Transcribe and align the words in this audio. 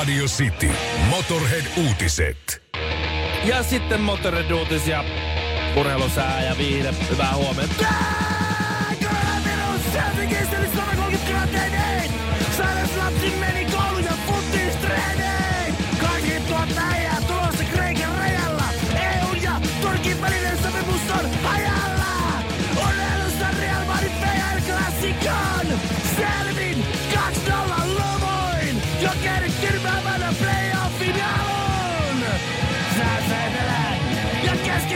Radio 0.00 0.24
City. 0.24 0.70
Motorhead-uutiset. 1.10 2.62
Ja 3.44 3.62
sitten 3.62 4.00
moottoriduutisia, 4.00 5.04
urheilusää 5.76 6.42
ja 6.42 6.58
viihde. 6.58 6.94
Hyvää 7.10 7.34
huomenta. 7.34 7.84
Sairaslapsi 12.56 13.30
meni 13.40 13.59
kouluun 13.59 13.59
ja 13.59 13.59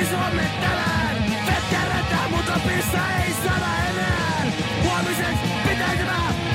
tänään. 0.02 1.24
Vettä 1.46 1.88
rätää, 1.88 2.28
mutta 2.30 2.52
pissa 2.52 2.98
ei 3.24 3.32
sana 3.32 3.88
enää. 3.90 4.46
Huomiseksi 4.82 5.46
pitäisi 5.68 6.02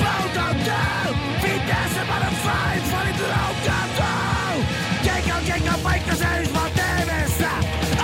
pautautua. 0.04 1.16
Pitää 1.42 1.88
se 1.94 2.00
panna 2.08 2.30
fight, 2.30 2.90
fanit 2.90 3.20
laukkautuu. 3.20 4.64
Keikka 5.04 5.34
on 5.34 5.44
keikka 5.44 5.72
paikka, 5.82 6.14
se 6.14 6.26
vaan 6.54 6.70
TV-ssä. 6.70 7.50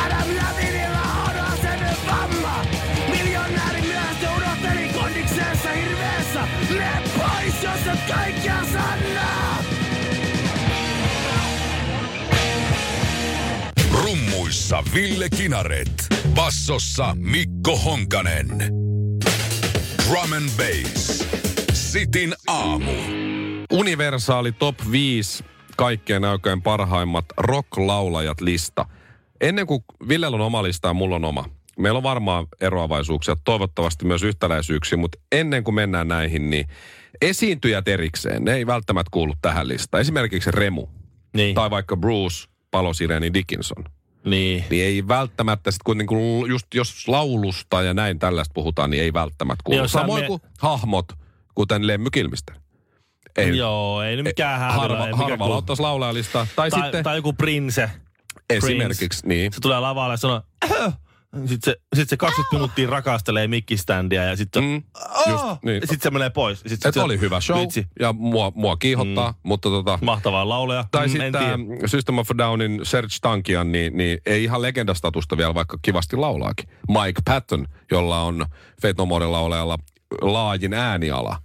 Adam 0.06 0.28
Lavinilla 0.36 1.02
on 1.28 1.52
asenne 1.52 1.96
vamma. 2.06 2.64
Miljonääri 3.10 3.82
myöhästö 3.82 4.26
unohteli 4.36 4.88
kondikseensa 4.88 5.68
hirveessä. 5.68 6.48
Mene 6.70 7.02
pois, 7.18 7.62
jos 7.62 7.86
et 7.86 8.14
kaikkia 8.14 8.64
sanoo. 8.72 9.75
Rummuissa 14.46 14.82
Ville 14.94 15.28
Kinaret. 15.36 16.06
Bassossa 16.34 17.16
Mikko 17.18 17.76
Honkanen. 17.76 18.48
Drum 20.08 20.32
and 20.32 20.50
Bass. 20.56 21.28
Sitin 21.72 22.34
aamu. 22.46 22.92
Universaali 23.72 24.52
Top 24.52 24.74
5 24.90 25.44
kaikkien 25.76 26.24
aikojen 26.24 26.62
parhaimmat 26.62 27.24
rock-laulajat 27.36 28.40
lista. 28.40 28.86
Ennen 29.40 29.66
kuin 29.66 29.84
Villellä 30.08 30.34
on 30.34 30.40
oma 30.40 30.62
lista 30.62 30.88
ja 30.88 30.94
mulla 30.94 31.16
on 31.16 31.24
oma. 31.24 31.44
Meillä 31.78 31.96
on 31.96 32.02
varmaan 32.02 32.46
eroavaisuuksia, 32.60 33.36
toivottavasti 33.44 34.04
myös 34.04 34.22
yhtäläisyyksiä, 34.22 34.98
mutta 34.98 35.18
ennen 35.32 35.64
kuin 35.64 35.74
mennään 35.74 36.08
näihin, 36.08 36.50
niin 36.50 36.66
esiintyjät 37.20 37.88
erikseen, 37.88 38.44
ne 38.44 38.54
ei 38.54 38.66
välttämättä 38.66 39.10
kuulu 39.10 39.34
tähän 39.42 39.68
listaan. 39.68 40.00
Esimerkiksi 40.00 40.50
Remu 40.50 40.86
Niin, 41.34 41.54
tai 41.54 41.70
vaikka 41.70 41.96
Bruce 41.96 42.48
Palosireni 42.70 43.34
Dickinson. 43.34 43.95
Niin. 44.26 44.64
Niin 44.70 44.84
ei 44.84 45.08
välttämättä 45.08 45.70
sitten 45.70 45.84
kuitenkin, 45.84 46.18
just 46.48 46.66
jos 46.74 47.08
laulusta 47.08 47.82
ja 47.82 47.94
näin 47.94 48.18
tällaista 48.18 48.52
puhutaan, 48.54 48.90
niin 48.90 49.02
ei 49.02 49.12
välttämättä 49.12 49.62
kuulu. 49.64 49.80
Niin, 49.80 49.88
Samoin 49.88 50.22
me- 50.22 50.26
kuin 50.26 50.40
hahmot, 50.58 51.12
kuten 51.54 51.86
Lemmy 51.86 52.10
Kilmister. 52.10 52.56
Ei, 53.36 53.56
Joo, 53.56 54.02
ei 54.02 54.16
nyt 54.16 54.24
mikään 54.24 54.58
häälillä. 54.60 54.80
harva, 54.80 55.06
ei 55.06 55.12
harvalla 55.12 55.36
kuulu. 55.36 55.52
ottaisi 55.58 55.82
laulajalista. 55.82 56.46
Tai, 56.56 56.70
tai, 56.70 56.80
sitten 56.82 57.04
tai 57.04 57.16
joku 57.16 57.32
Prince. 57.32 57.90
esimerkiksi, 58.50 59.26
niin. 59.28 59.52
Se 59.52 59.60
tulee 59.60 59.80
lavalle 59.80 60.12
ja 60.12 60.16
sanoo, 60.16 60.42
sitten 61.46 61.74
se, 61.74 61.76
sit 61.94 62.08
se 62.08 62.16
20 62.16 62.56
minuuttia 62.56 62.90
rakastelee 62.90 63.48
mikkiständiä 63.48 64.24
ja 64.24 64.36
sitten 64.36 64.64
Mm, 64.64 64.82
just, 65.30 65.44
niin. 65.64 65.82
sit 65.88 66.02
se 66.02 66.10
menee 66.10 66.30
pois. 66.30 66.60
Sit 66.66 66.86
Et 66.86 66.94
se, 66.94 67.00
oli 67.00 67.20
hyvä 67.20 67.40
show 67.40 67.60
Vitsi, 67.60 67.86
ja 68.00 68.12
mua, 68.12 68.52
mua 68.54 68.76
kiihottaa, 68.76 69.30
mm. 69.30 69.36
mutta 69.42 69.68
tota... 69.68 69.98
mahtavaa 70.02 70.48
lauleja. 70.48 70.84
Tai 70.90 71.06
Mm, 71.06 71.10
sitten 71.12 71.32
tiedä. 71.32 71.86
System 71.86 72.18
of 72.18 72.28
Downin 72.38 72.80
Serge 72.82 73.14
Tankian, 73.20 73.72
niin, 73.72 73.96
niin 73.96 74.18
ei 74.26 74.44
ihan 74.44 74.62
legendastatusta 74.62 75.36
vielä, 75.36 75.54
vaikka 75.54 75.78
kivasti 75.82 76.16
laulaakin. 76.16 76.68
Mike 76.88 77.20
Patton, 77.24 77.66
jolla 77.90 78.22
on 78.22 78.46
Fate 78.82 78.94
No 78.98 79.06
Moren 79.06 79.32
laulajalla 79.32 79.78
laajin 80.22 80.74
ääniala. 80.74 81.42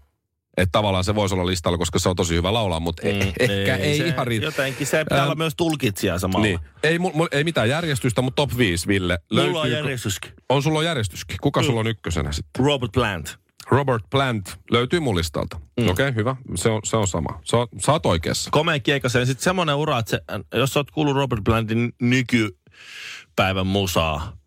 Että 0.58 0.72
tavallaan 0.72 1.04
se 1.04 1.16
voisi 1.16 1.36
olla 1.36 1.46
listalla, 1.46 1.78
koska 1.78 2.00
se 2.00 2.10
on 2.10 2.16
tosi 2.16 2.36
hyvä 2.36 2.54
laulaa, 2.54 2.80
mutta 2.80 3.04
mm, 3.06 3.34
ehkä 3.40 3.76
ei, 3.76 3.98
se, 3.98 4.08
ihan 4.08 4.28
riitä. 4.28 4.46
Jotenkin 4.46 4.88
se 4.88 5.04
pitää 5.04 5.18
Ähm, 5.18 5.26
olla 5.26 5.36
myös 5.36 5.54
tulkitsija 5.58 6.20
samalla. 6.20 6.46
Niin. 6.46 6.60
Ei, 6.84 7.00
mul, 7.00 7.12
mul, 7.14 7.28
ei 7.32 7.44
mitään 7.44 7.70
järjestystä, 7.70 8.22
mutta 8.22 8.36
top 8.36 8.58
5, 8.58 8.88
Ville. 8.88 9.20
Mulla 9.32 9.44
on 9.44 9.54
Löytyykö- 9.54 9.78
järjestyskin. 9.78 10.32
On 10.50 10.64
sulla 10.64 10.80
on 10.80 10.86
järjestyskin. 10.86 11.38
Kuka 11.42 11.64
sulla 11.64 11.80
on 11.80 11.88
ykkösenä 11.88 12.32
sitten? 12.32 12.66
Robert 12.66 12.92
Plant. 12.92 13.38
Robert 13.72 14.04
Plant 14.10 14.60
löytyy 14.72 15.00
mun 15.00 15.16
listalta. 15.16 15.58
Mm. 15.58 15.88
Okei, 15.90 15.92
okay, 15.92 16.16
hyvä. 16.16 16.36
Se 16.56 16.70
on, 16.70 16.82
se 16.84 16.98
on 16.98 17.08
sama. 17.08 17.40
On, 17.54 17.68
sä 17.80 17.92
oot 17.92 18.06
oikeassa. 18.06 18.50
Komea 18.52 18.80
ja 18.86 19.26
sitten 19.26 19.44
semmoinen 19.44 19.76
ura, 19.76 20.00
että 20.00 20.10
se, 20.10 20.22
jos 20.58 20.74
sä 20.74 20.80
oot 20.80 20.92
kuullut 20.92 21.16
Robert 21.16 21.44
Plantin 21.44 21.94
nykypäivän 22.02 23.68
musaa, 23.68 24.38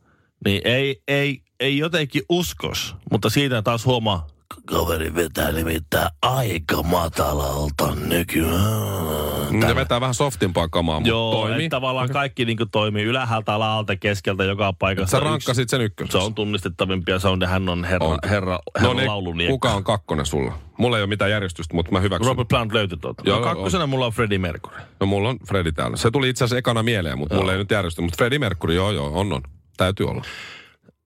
niin 0.45 0.63
ei, 0.65 1.03
ei, 1.09 1.43
ei 1.61 1.79
jotenkin 1.79 2.23
uskos, 2.29 2.97
mutta 3.11 3.31
siitä 3.31 3.63
taas 3.63 3.85
huomaa, 3.85 4.27
kaveri 4.67 5.15
vetää 5.15 5.53
nimittäin 5.53 6.09
aika 6.23 6.83
matalalta 6.83 7.95
nykyään. 7.95 9.61
Ne 9.61 9.75
vetää 9.75 10.01
vähän 10.01 10.15
softimpaa 10.15 10.69
kamaa, 10.69 11.01
mutta 11.01 11.09
Joo, 11.09 11.33
toimii. 11.33 11.69
tavallaan 11.69 12.09
kaikki 12.11 12.45
niin 12.45 12.59
toimii 12.73 13.05
ylhäältä, 13.05 13.55
alhaalta, 13.55 13.97
keskeltä, 13.97 14.45
joka 14.45 14.73
paikassa. 14.73 15.11
Sä 15.11 15.17
Yksi- 15.19 15.29
rankkasit 15.31 15.69
sen 15.69 15.81
ykkösen. 15.81 16.13
Se 16.13 16.19
on 16.19 16.35
tunnistettavimpia 16.35 17.19
soundia, 17.19 17.49
hän 17.49 17.69
on 17.69 17.85
herra, 17.85 18.07
On. 18.07 18.19
herra, 18.25 18.59
herra 18.77 18.89
no 18.89 18.95
niin, 18.95 19.09
lauluniekka. 19.09 19.53
kuka 19.53 19.75
on 19.75 19.85
kakkonen 19.85 20.27
sulla? 20.27 20.59
Mulla 20.79 20.97
ei 20.97 21.03
ole 21.03 21.09
mitään 21.09 21.31
järjestystä, 21.31 21.75
mutta 21.75 21.93
mä 21.93 22.01
hyväksyn. 22.01 22.29
Robert 22.29 22.49
Plant 22.49 22.73
löytyi 22.73 22.99
tuolta. 22.99 23.23
Joo, 23.27 23.39
No, 23.39 23.45
kakkosena 23.45 23.87
mulla 23.87 24.07
on 24.07 24.13
Freddie 24.13 24.39
Mercury. 24.39 24.77
No 25.01 25.07
mulla 25.07 25.29
on 25.29 25.39
Freddy 25.49 25.73
täällä. 25.73 25.97
Se 25.97 26.11
tuli 26.11 26.29
itse 26.29 26.45
asiassa 26.45 26.59
ekana 26.59 26.83
mieleen, 26.83 27.19
mutta 27.19 27.35
mulla 27.35 27.53
ei 27.53 27.59
nyt 27.59 27.71
järjesty. 27.71 28.03
Mutta 28.03 28.17
Freddie 28.17 28.39
Mercury, 28.39 28.75
joo 28.75 28.91
joo, 28.91 29.21
on 29.21 29.33
on. 29.33 29.43
Täytyy 29.77 30.07
olla. 30.09 30.25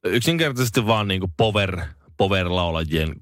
Yksinkertaisesti 0.05 0.87
vaan 0.87 1.09
niinku 1.09 1.31
power, 1.37 1.81
power-laulajien 2.17 3.15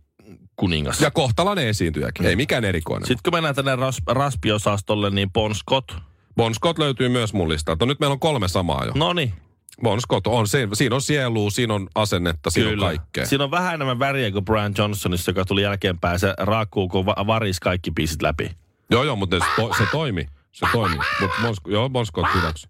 kuningas. 0.56 1.00
Ja 1.00 1.10
kohtalainen 1.10 1.66
esiintyjäkin, 1.68 2.26
ei 2.26 2.36
mikään 2.36 2.64
erikoinen. 2.64 3.06
Sitten 3.06 3.22
kun 3.24 3.32
mennään 3.32 3.54
tänne 3.54 3.76
ras, 3.76 3.98
raspiosastolle, 4.06 5.10
niin 5.10 5.30
Bon 5.32 5.54
Scott. 5.54 5.92
Bon 6.36 6.54
Scott 6.54 6.78
löytyy 6.78 7.08
myös 7.08 7.32
mun 7.32 7.48
listalta. 7.48 7.86
Nyt 7.86 8.00
meillä 8.00 8.12
on 8.12 8.20
kolme 8.20 8.48
samaa 8.48 8.84
jo. 8.84 8.92
No 8.94 9.12
niin, 9.12 9.32
Bon 9.82 10.00
Scott 10.00 10.26
on, 10.26 10.48
se, 10.48 10.68
siinä 10.72 10.94
on 10.94 11.02
sielua, 11.02 11.50
siinä 11.50 11.74
on 11.74 11.88
asennetta, 11.94 12.50
siinä 12.50 12.70
on 12.70 12.78
kaikkea. 12.78 13.26
Siinä 13.26 13.44
on 13.44 13.50
vähän 13.50 13.74
enemmän 13.74 13.98
väriä 13.98 14.30
kuin 14.30 14.44
Brian 14.44 14.74
Johnsonissa, 14.78 15.30
joka 15.30 15.44
tuli 15.44 15.62
jälkeenpäin. 15.62 16.18
Se 16.18 16.34
raakkuu, 16.38 16.88
kun 16.88 17.06
va- 17.06 17.26
varis 17.26 17.60
kaikki 17.60 17.90
biisit 17.90 18.22
läpi. 18.22 18.50
Joo, 18.90 19.04
joo, 19.04 19.16
mutta 19.16 19.38
se, 19.38 19.44
to, 19.56 19.70
se 19.78 19.84
toimi. 19.92 20.26
Se 20.52 20.66
toimi. 20.72 20.96
Mutta 21.20 21.36
bon, 21.42 21.54
joo, 21.66 21.90
Bon 21.90 22.06
Scott 22.06 22.34
hyväksy. 22.34 22.68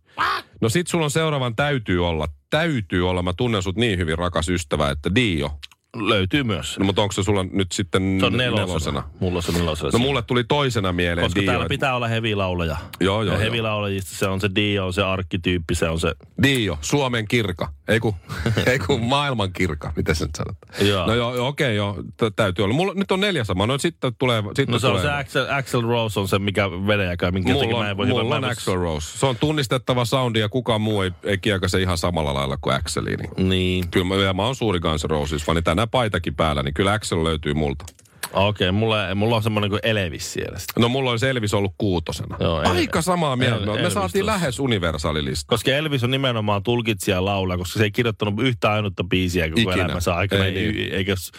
No 0.60 0.68
sit 0.68 0.86
sulla 0.86 1.04
on 1.04 1.10
seuraavan 1.10 1.56
täytyy 1.56 2.06
olla. 2.06 2.26
Täytyy 2.50 3.08
olla. 3.10 3.22
Mä 3.22 3.32
tunnen 3.32 3.62
sut 3.62 3.76
niin 3.76 3.98
hyvin, 3.98 4.18
rakas 4.18 4.48
ystävä, 4.48 4.91
että 4.91 5.14
Dio. 5.14 5.50
Löytyy 5.99 6.43
myös. 6.45 6.79
No, 6.79 6.84
mutta 6.84 7.03
onko 7.03 7.12
se 7.12 7.23
sulla 7.23 7.43
nyt 7.53 7.73
sitten 7.73 8.17
Se 8.21 8.27
on 8.27 8.37
nelosena. 8.37 9.03
Mulla 9.21 9.37
on 9.37 9.43
se 9.43 9.53
nelosena. 9.53 9.91
No 9.93 9.99
mulle 9.99 10.23
tuli 10.23 10.45
toisena 10.45 10.93
mieleen 10.93 11.25
Koska 11.25 11.41
Dio. 11.41 11.51
täällä 11.51 11.67
pitää 11.69 11.97
olla 11.97 12.09
heavy-laulaja. 12.09 12.77
Joo, 13.01 13.23
joo, 13.23 13.23
ja 13.23 13.33
joo. 13.33 13.41
heavy-laulajista 13.41 14.17
se 14.17 14.27
on 14.29 14.41
se 14.41 14.51
Dio, 14.55 14.87
on 14.87 14.93
se 14.93 15.03
arkkityyppi, 15.03 15.75
se 15.75 15.89
on 15.89 16.01
se... 16.01 16.15
Dio, 16.43 16.79
Suomen 16.81 17.29
kirka. 17.29 17.73
Ei 17.89 18.01
kun, 18.01 18.15
ei 18.67 18.79
kun 18.79 19.01
maailman 19.01 19.53
kirka, 19.53 19.93
miten 19.97 20.15
sen 20.15 20.29
sanotaan. 20.37 20.89
Joo. 20.89 21.07
No 21.07 21.15
joo, 21.15 21.34
joo, 21.34 21.49
okei 21.49 21.77
joo, 21.77 22.03
T- 22.17 22.37
täytyy 22.37 22.65
olla. 22.65 22.75
Mulla 22.75 22.95
nyt 22.95 23.13
on 23.13 23.21
neljä 23.21 23.45
samaa, 23.45 23.67
no 23.67 23.78
sitten 23.78 24.15
tulee, 24.19 24.43
sitten 24.43 24.73
No 24.73 24.78
se 24.78 24.87
on 24.87 24.93
tulee. 24.93 25.05
se 25.05 25.13
Axel, 25.13 25.47
Axel 25.51 25.83
Rose 25.83 26.21
on 26.21 26.28
se, 26.28 26.39
mikä 26.39 26.71
vedäjäkään, 26.71 27.34
minkä 27.34 27.53
Mulla 27.53 27.78
mä 27.78 27.84
en 27.84 27.91
on, 27.91 27.97
voi 27.97 28.07
mulla 28.07 28.37
on 28.37 28.45
Axel 28.45 28.75
Rose. 28.75 29.19
Se 29.19 29.27
on 29.27 29.37
tunnistettava 29.37 30.05
soundi 30.05 30.41
ja 30.41 30.49
kukaan 30.49 30.81
muu 30.81 31.03
ei, 31.03 31.11
ei 31.25 31.39
kiekase 31.39 31.81
ihan 31.81 31.99
samalla 31.99 32.34
lailla 32.34 32.57
kuin 32.61 32.75
Axeli. 32.77 33.17
Niin. 33.37 33.89
Kyllä 33.91 34.07
mä, 34.07 34.33
mä 34.33 34.47
oon 34.47 34.57
suuri 34.57 34.81
Guns 34.81 35.05
Roses 35.05 35.45
fani. 35.45 35.63
Tänään 35.86 35.91
paitakin 35.91 36.34
päällä, 36.34 36.62
niin 36.62 36.74
kyllä 36.74 36.92
Axel 36.92 37.24
löytyy 37.24 37.54
multa. 37.54 37.84
okei. 38.32 38.69
Okay, 38.69 38.78
mulla, 38.78 39.14
mulla 39.14 39.36
on 39.36 39.42
semmoinen 39.42 39.70
kuin 39.70 39.80
Elevis 39.82 40.32
siellä. 40.32 40.58
sitten. 40.58 40.82
No 40.82 40.88
mulla 40.88 41.10
on 41.10 41.19
Elvis 41.28 41.54
ollut 41.54 41.74
kuutosena. 41.78 42.36
Joo, 42.41 42.62
El- 42.62 42.71
Aika 42.71 43.03
samaa 43.03 43.36
mieltä. 43.36 43.56
El- 43.56 43.66
me 43.72 43.78
Elvis 43.80 43.92
saatiin 43.92 44.24
tossa. 44.27 44.33
lähes 44.41 44.59
universaalilista. 44.60 45.48
Koska 45.48 45.71
Elvis 45.71 46.04
on 46.04 46.10
nimenomaan 46.10 46.62
tulkitsija 46.62 47.24
laulaa, 47.24 47.59
koska 47.59 47.78
se 47.78 47.84
ei 47.84 47.91
kirjoittanut 47.91 48.34
yhtä 48.41 48.72
ainutta 48.72 49.04
biisiä 49.04 49.48
koko 49.48 49.60
Ikinä. 49.60 49.84
elämänsä 49.84 50.15
aikana. 50.15 50.44
Ei 50.44 50.59
Ei, 50.59 50.72
niin. 50.72 50.92
Eikä 50.94 51.16
s- 51.16 51.33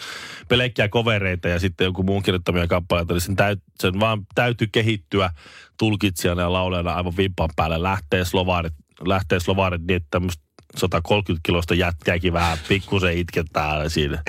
pelkkiä 0.48 0.88
kovereita 0.88 1.48
ja 1.48 1.58
sitten 1.60 1.84
joku 1.84 2.02
muun 2.02 2.22
kirjoittamia 2.22 2.66
kappaleita, 2.66 3.14
niin 3.14 3.20
sen, 3.20 3.36
täyt, 3.36 3.62
sen 3.80 4.00
vaan 4.00 4.26
täytyy 4.34 4.66
kehittyä 4.72 5.30
tulkitsijana 5.78 6.42
ja 6.42 6.52
laulajana 6.52 6.92
aivan 6.94 7.16
vimpan 7.16 7.50
päälle. 7.56 7.82
Lähtee 7.82 8.24
slovaarit, 8.24 8.74
lähtee 9.06 9.40
slovaarit 9.40 9.82
niin, 9.86 9.96
että 9.96 10.08
tämmöistä 10.10 10.47
130 10.76 11.40
kilosta 11.46 11.74
jätkääkin 11.74 12.32
vähän 12.32 12.58
pikkusen 12.68 13.18
itkettää 13.18 13.88
siinä. 13.88 14.22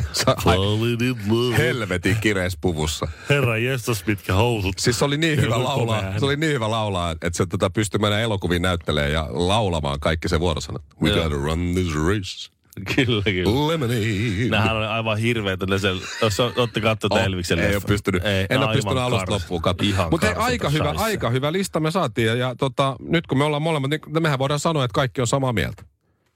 Helvetin 1.58 2.18
kireessä 2.22 2.58
puvussa. 2.62 3.08
Herra 3.30 3.58
jestas, 3.58 4.06
mitkä 4.06 4.34
housut. 4.34 4.80
Siis 4.80 5.00
se 5.00 5.06
oli 5.06 5.18
niin 5.18 5.42
hyvä 5.42 5.64
laulaa, 5.64 6.20
se 6.20 6.26
oli 6.26 6.36
niin 6.36 6.54
hyvä 6.54 6.72
laulaa, 6.72 7.12
että 7.12 7.30
se 7.34 7.46
tota, 7.46 7.70
pystyi 7.70 8.00
mennä 8.00 8.20
elokuviin 8.20 8.62
näyttelemään 8.62 9.12
ja 9.14 9.28
laulamaan 9.30 10.00
kaikki 10.00 10.30
se 10.30 10.40
vuorosanat. 10.40 10.82
We 11.02 11.10
gotta 11.10 11.30
run 11.30 11.72
this 11.74 11.96
race. 11.96 12.60
Kyllä, 12.96 13.24
kyllä. 13.24 13.68
Lemonade. 13.68 14.50
Nämähän 14.50 14.78
oli 14.78 14.86
aivan 14.86 15.18
hirveitä. 15.18 15.66
Ne 15.66 15.80
sen, 15.80 15.96
jos 16.22 16.40
olette 16.40 16.82
katsoneet 16.82 17.22
Oh, 17.22 17.26
Elviksen 17.26 17.60
ei 17.60 17.76
ole 17.76 17.84
pystynyt. 17.88 18.26
Ei, 18.26 18.46
en 18.50 18.60
ole 18.60 18.76
pystynyt 18.76 18.98
alusta 18.98 19.26
kars. 19.26 19.30
loppuun 19.42 19.62
katsomaan. 19.62 19.94
Ihan 19.94 20.08
Mutta 20.12 20.34
aika 20.38 20.70
hyvä, 20.70 20.94
aika 20.98 21.30
hyvä 21.30 21.52
lista 21.52 21.80
me 21.80 21.92
saatiin. 21.92 22.28
Ja, 22.28 22.36
ja 22.36 22.56
tota, 22.56 22.96
nyt 23.00 23.28
kun 23.28 23.38
me 23.38 23.44
ollaan 23.44 23.62
molemmat, 23.62 23.90
niin 23.90 24.02
mehän 24.20 24.40
voidaan 24.40 24.60
sanoa, 24.60 24.86
että 24.86 24.96
kaikki 24.96 25.22
on 25.22 25.28
samaa 25.28 25.54
mieltä. 25.54 25.84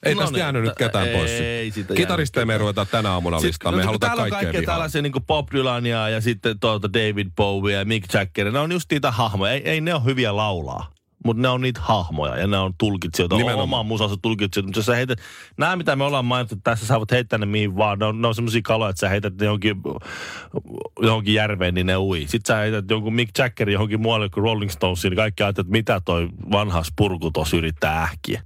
Ei 0.03 0.15
No 0.15 0.21
tästä 0.21 0.39
jäänyt 0.39 0.63
nyt 0.63 0.73
ketään 0.77 1.07
ei 1.07 1.17
pois. 1.17 1.31
siitä 1.73 1.93
Kitaristeja 1.93 2.45
me 2.45 2.53
ei 2.53 2.55
jäänyt 2.55 2.61
ruveta 2.61 2.85
tänä 2.85 3.11
aamuna 3.11 3.41
listaan. 3.41 3.75
Me 3.75 3.81
no, 3.81 3.85
halutaan 3.85 4.09
täällä 4.09 4.23
on 4.23 4.29
kaikkea 4.29 4.51
kaikkea 4.51 4.73
tällaisia 4.73 5.01
niin 5.01 5.11
kuin 5.11 5.25
Bob 5.25 5.47
Dylania 5.51 6.09
ja 6.09 6.21
sitten 6.21 6.59
tuota 6.59 6.93
David 6.93 7.27
Bowie 7.35 7.75
ja 7.75 7.85
Mick 7.85 8.13
Jagger. 8.13 8.51
Ne 8.51 8.59
on 8.59 8.71
just 8.71 8.91
niitä 8.91 9.11
hahmoja. 9.11 9.53
Ei, 9.53 9.69
ei 9.69 9.81
ne 9.81 9.93
ole 9.93 10.03
hyviä 10.05 10.35
laulaa. 10.35 10.93
Mutta 11.25 11.41
ne 11.41 11.47
on 11.47 11.61
niitä 11.61 11.79
hahmoja 11.83 12.37
ja 12.37 12.47
ne 12.47 12.57
on 12.57 12.73
tulkitsijoita. 12.77 13.35
Nimenomaan. 13.35 13.63
Oman 13.63 13.85
musansa 13.85 14.15
tulkitsijoita. 14.21 14.67
Mutta 14.67 14.79
jos 14.79 14.85
sä 14.85 14.95
heität, 14.95 15.19
nämä 15.57 15.75
mitä 15.75 15.95
me 15.95 16.03
ollaan 16.03 16.25
mainittu 16.25 16.55
tässä, 16.63 16.85
sä 16.85 16.99
voit 16.99 17.11
heittää 17.11 17.39
ne 17.39 17.45
mihin 17.45 17.77
vaan. 17.77 17.99
Ne 17.99 18.05
on, 18.05 18.21
ne 18.21 18.27
on 18.27 18.35
semmoisia 18.35 18.61
kaloja, 18.63 18.89
että 18.89 18.99
sä 18.99 19.09
heität 19.09 19.33
ne 19.39 19.45
johonkin, 19.45 19.75
johonkin 21.01 21.33
järveen, 21.33 21.73
niin 21.73 21.87
ne 21.87 21.97
ui. 21.97 22.19
Sitten 22.27 22.55
sä 22.55 22.55
heität 22.55 22.85
jonkun 22.89 23.13
Mick 23.13 23.37
Jaggerin 23.37 23.73
johonkin 23.73 24.01
muualle 24.01 24.29
kuin 24.29 24.43
Rolling 24.43 24.71
Stonesiin, 24.71 25.11
niin 25.11 25.17
kaikki 25.17 25.43
ajattelee, 25.43 25.63
että 25.63 25.71
mitä 25.71 26.01
toi 26.05 26.29
vanha 26.51 26.83
spurku 26.83 27.31
tuossa 27.31 27.57
yrittää 27.57 28.01
ähkiä. 28.01 28.41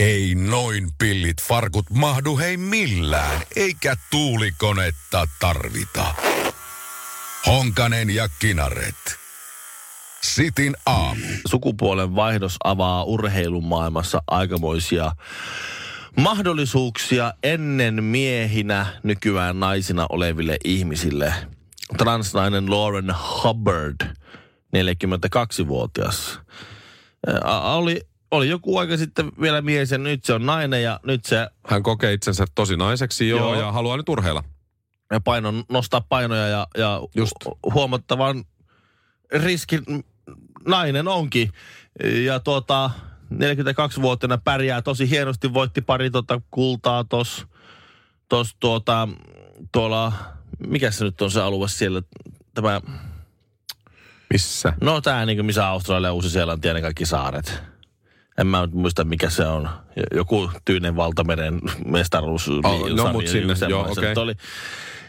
Ei 0.00 0.34
noin 0.34 0.88
pillit 0.98 1.42
farkut 1.42 1.90
mahdu 1.90 2.36
hei 2.36 2.56
millään, 2.56 3.40
eikä 3.56 3.96
tuulikonetta 4.10 5.28
tarvita. 5.40 6.14
Honkanen 7.46 8.10
ja 8.10 8.28
Kinaret. 8.38 9.18
Sitin 10.22 10.76
aamu. 10.86 11.24
sukupuolen 11.46 12.14
vaihdos 12.14 12.56
avaa 12.64 13.04
urheilumaailmassa 13.04 14.22
aikamoisia 14.26 15.12
mahdollisuuksia 16.16 17.32
ennen 17.42 18.04
miehinä, 18.04 18.86
nykyään 19.02 19.60
naisina 19.60 20.06
oleville 20.08 20.56
ihmisille. 20.64 21.34
Transnainen 21.98 22.70
Lauren 22.70 23.14
Hubbard, 23.42 24.16
42-vuotias, 24.76 26.40
ää, 27.44 27.60
oli, 27.60 28.09
oli 28.30 28.48
joku 28.48 28.78
aika 28.78 28.96
sitten 28.96 29.32
vielä 29.40 29.60
mies 29.60 29.90
ja 29.90 29.98
nyt 29.98 30.24
se 30.24 30.32
on 30.34 30.46
nainen 30.46 30.82
ja 30.82 31.00
nyt 31.06 31.24
se 31.24 31.48
Hän 31.66 31.82
kokee 31.82 32.12
itsensä 32.12 32.44
tosi 32.54 32.76
naiseksi 32.76 33.28
joo, 33.28 33.38
Joo. 33.40 33.60
ja 33.60 33.72
haluaa 33.72 33.96
nyt 33.96 34.08
urheilla. 34.08 34.44
paino, 35.24 35.52
nostaa 35.68 36.00
painoja 36.00 36.48
ja, 36.48 36.66
ja 36.78 37.00
Just. 37.14 37.32
hu- 37.44 37.58
huomattavan 37.74 38.44
riskin 39.32 39.82
nainen 40.66 41.08
onkin. 41.08 41.52
Ja 42.24 42.40
tuota, 42.40 42.90
42-vuotiaana 43.34 44.38
pärjää 44.38 44.82
tosi 44.82 45.10
hienosti, 45.10 45.54
voitti 45.54 45.80
pari 45.80 46.10
tota 46.10 46.40
kultaa 46.50 47.04
tos, 47.04 47.46
tos 48.28 48.56
tuota, 48.60 49.08
tuolla, 49.72 50.12
mikä 50.66 50.90
se 50.90 51.04
nyt 51.04 51.22
on 51.22 51.30
se 51.30 51.40
alue 51.42 51.68
siellä, 51.68 52.02
tämä, 52.54 52.80
Missä? 54.32 54.72
no 54.80 55.00
tää 55.00 55.26
niin 55.26 55.46
missä 55.46 55.66
Australia, 55.68 56.12
Uusi-Seelanti 56.12 56.68
ja 56.68 56.74
ne 56.74 56.80
kaikki 56.80 57.06
saaret. 57.06 57.62
En 58.40 58.46
mä 58.46 58.68
muista, 58.72 59.04
mikä 59.04 59.30
se 59.30 59.46
on. 59.46 59.68
Joku 60.14 60.50
Tyynen 60.64 60.96
valtameren 60.96 61.60
mestaruus. 61.86 62.48
Oh, 62.48 62.88
no, 62.96 63.12
mut 63.12 63.26
sinne, 63.26 63.54
joo, 63.68 63.90
okei. 63.90 64.14
oli, 64.16 64.34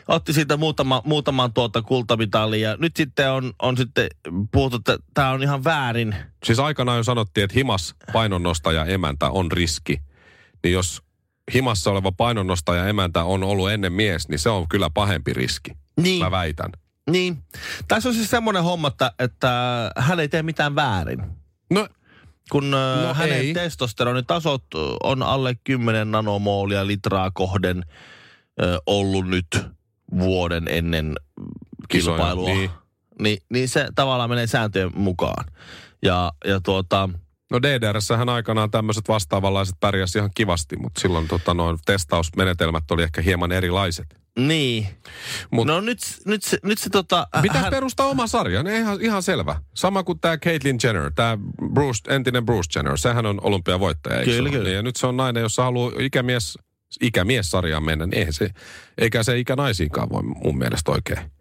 otti 0.07 0.33
siitä 0.33 0.57
muutama, 0.57 1.01
muutaman 1.06 1.54
tuota 1.54 1.81
kultamitalin 1.81 2.62
ja 2.62 2.78
nyt 2.80 2.95
sitten 2.95 3.31
on, 3.31 3.54
on 3.62 3.78
sitten 3.78 4.07
puhuttu, 4.51 4.78
että 4.78 4.98
tämä 5.13 5.30
on 5.30 5.44
ihan 5.44 5.63
väärin. 5.63 6.16
Siis 6.44 6.60
aikanaan 6.60 6.98
jo 6.98 7.04
sanottiin, 7.04 7.44
että 7.44 7.56
himas 7.56 7.95
painonnostaja 8.13 8.86
emäntä 8.86 9.30
on 9.30 9.51
riski. 9.51 10.01
Niin 10.63 10.74
jos 10.74 11.01
himassa 11.54 11.92
oleva 11.92 12.12
painonnostaja 12.12 12.88
emäntä 12.88 13.24
on 13.24 13.44
ollut 13.44 13.72
ennen 13.72 13.94
mies, 13.94 14.30
niin 14.30 14.39
se 14.39 14.50
on 14.50 14.68
kyllä 14.69 14.89
pahempi 14.94 15.33
riski. 15.33 15.72
Niin, 16.01 16.24
Mä 16.24 16.31
väitän. 16.31 16.72
niin. 17.10 17.38
Tässä 17.88 18.10
on 18.10 18.16
siis 18.16 18.30
semmoinen 18.30 18.63
homma, 18.63 18.88
että, 18.88 19.12
että 19.19 19.50
hän 19.98 20.19
ei 20.19 20.28
tee 20.30 20.44
mitään 20.44 20.75
väärin. 20.75 21.24
No, 21.69 21.88
Kun 22.51 22.71
no 22.71 23.01
No 23.07 23.13
hänen 23.13 23.38
ei. 23.38 23.53
testosteronitasot 23.53 24.63
on 25.03 25.24
alle 25.24 25.56
10 25.63 26.12
nanomoolia 26.12 26.88
litraa 26.88 27.31
kohden 27.31 27.86
ö, 28.62 28.80
ollut 28.86 29.27
nyt 29.27 29.48
vuoden 30.19 30.68
ennen 30.68 31.15
Kisoja, 31.89 32.18
kilpailua. 32.18 32.48
niin. 32.50 32.69
Niin, 33.19 33.38
niin 33.50 33.69
se 33.69 33.88
tavallaan 33.95 34.30
menee 34.30 34.48
sääntöjen 34.48 34.92
mukaan. 34.95 35.45
Ja, 36.03 36.31
ja 36.45 36.62
tuota, 36.62 37.09
no 37.51 37.62
DDRssähän 37.62 38.30
aikanaan 38.30 38.71
tämmöiset 38.71 39.07
vastaavanlaiset 39.07 39.75
pärjäsi 39.80 40.18
ihan 40.18 40.31
kivasti, 40.36 40.77
mutta 40.77 41.01
silloin 41.01 41.27
tota, 41.27 41.54
noin 41.54 41.77
testausmenetelmät 41.86 42.92
oli 42.92 43.04
ehkä 43.04 43.21
hieman 43.21 43.51
erilaiset. 43.51 44.20
Niin. 44.39 44.88
Mut- 45.56 45.68
no 45.68 45.81
nyt, 45.81 46.00
nyt, 46.25 46.44
se, 46.44 46.57
nyt 46.63 46.80
se 46.80 46.89
tota... 46.89 47.28
Pitää 47.42 47.62
hän- 47.62 47.72
perustaa 47.72 48.07
oma 48.07 48.28
sarja, 48.28 48.63
ne 48.63 48.78
ihan, 48.78 49.01
ihan 49.01 49.24
selvä. 49.24 49.62
Sama 49.74 50.04
kuin 50.04 50.19
tämä 50.19 50.38
Caitlyn 50.38 50.78
Jenner, 50.83 51.12
tämä 51.16 51.38
Bruce, 51.74 52.13
entinen 52.16 52.45
Bruce 52.45 52.80
Jenner, 52.80 52.98
sehän 52.98 53.25
on 53.25 53.39
olympiavoittaja, 53.44 54.19
eikö 54.19 54.31
Kyllä, 54.31 54.50
kyllä. 54.50 54.69
Ja 54.69 54.81
nyt 54.81 54.95
se 54.95 55.07
on 55.07 55.18
nainen, 55.18 55.42
jossa 55.42 55.63
haluaa 55.63 55.92
ikämies, 56.00 56.57
ikämies-sarjaan 57.01 57.83
mennä, 57.83 58.06
niin 58.06 58.18
eihän 58.18 58.33
se, 58.33 58.50
eikä 58.98 59.24
se 59.24 59.39
ikänaisiinkaan 59.39 60.10
voi 60.10 60.24
mun 60.24 60.57
mielestä 60.57 60.92
oikein. 60.92 61.31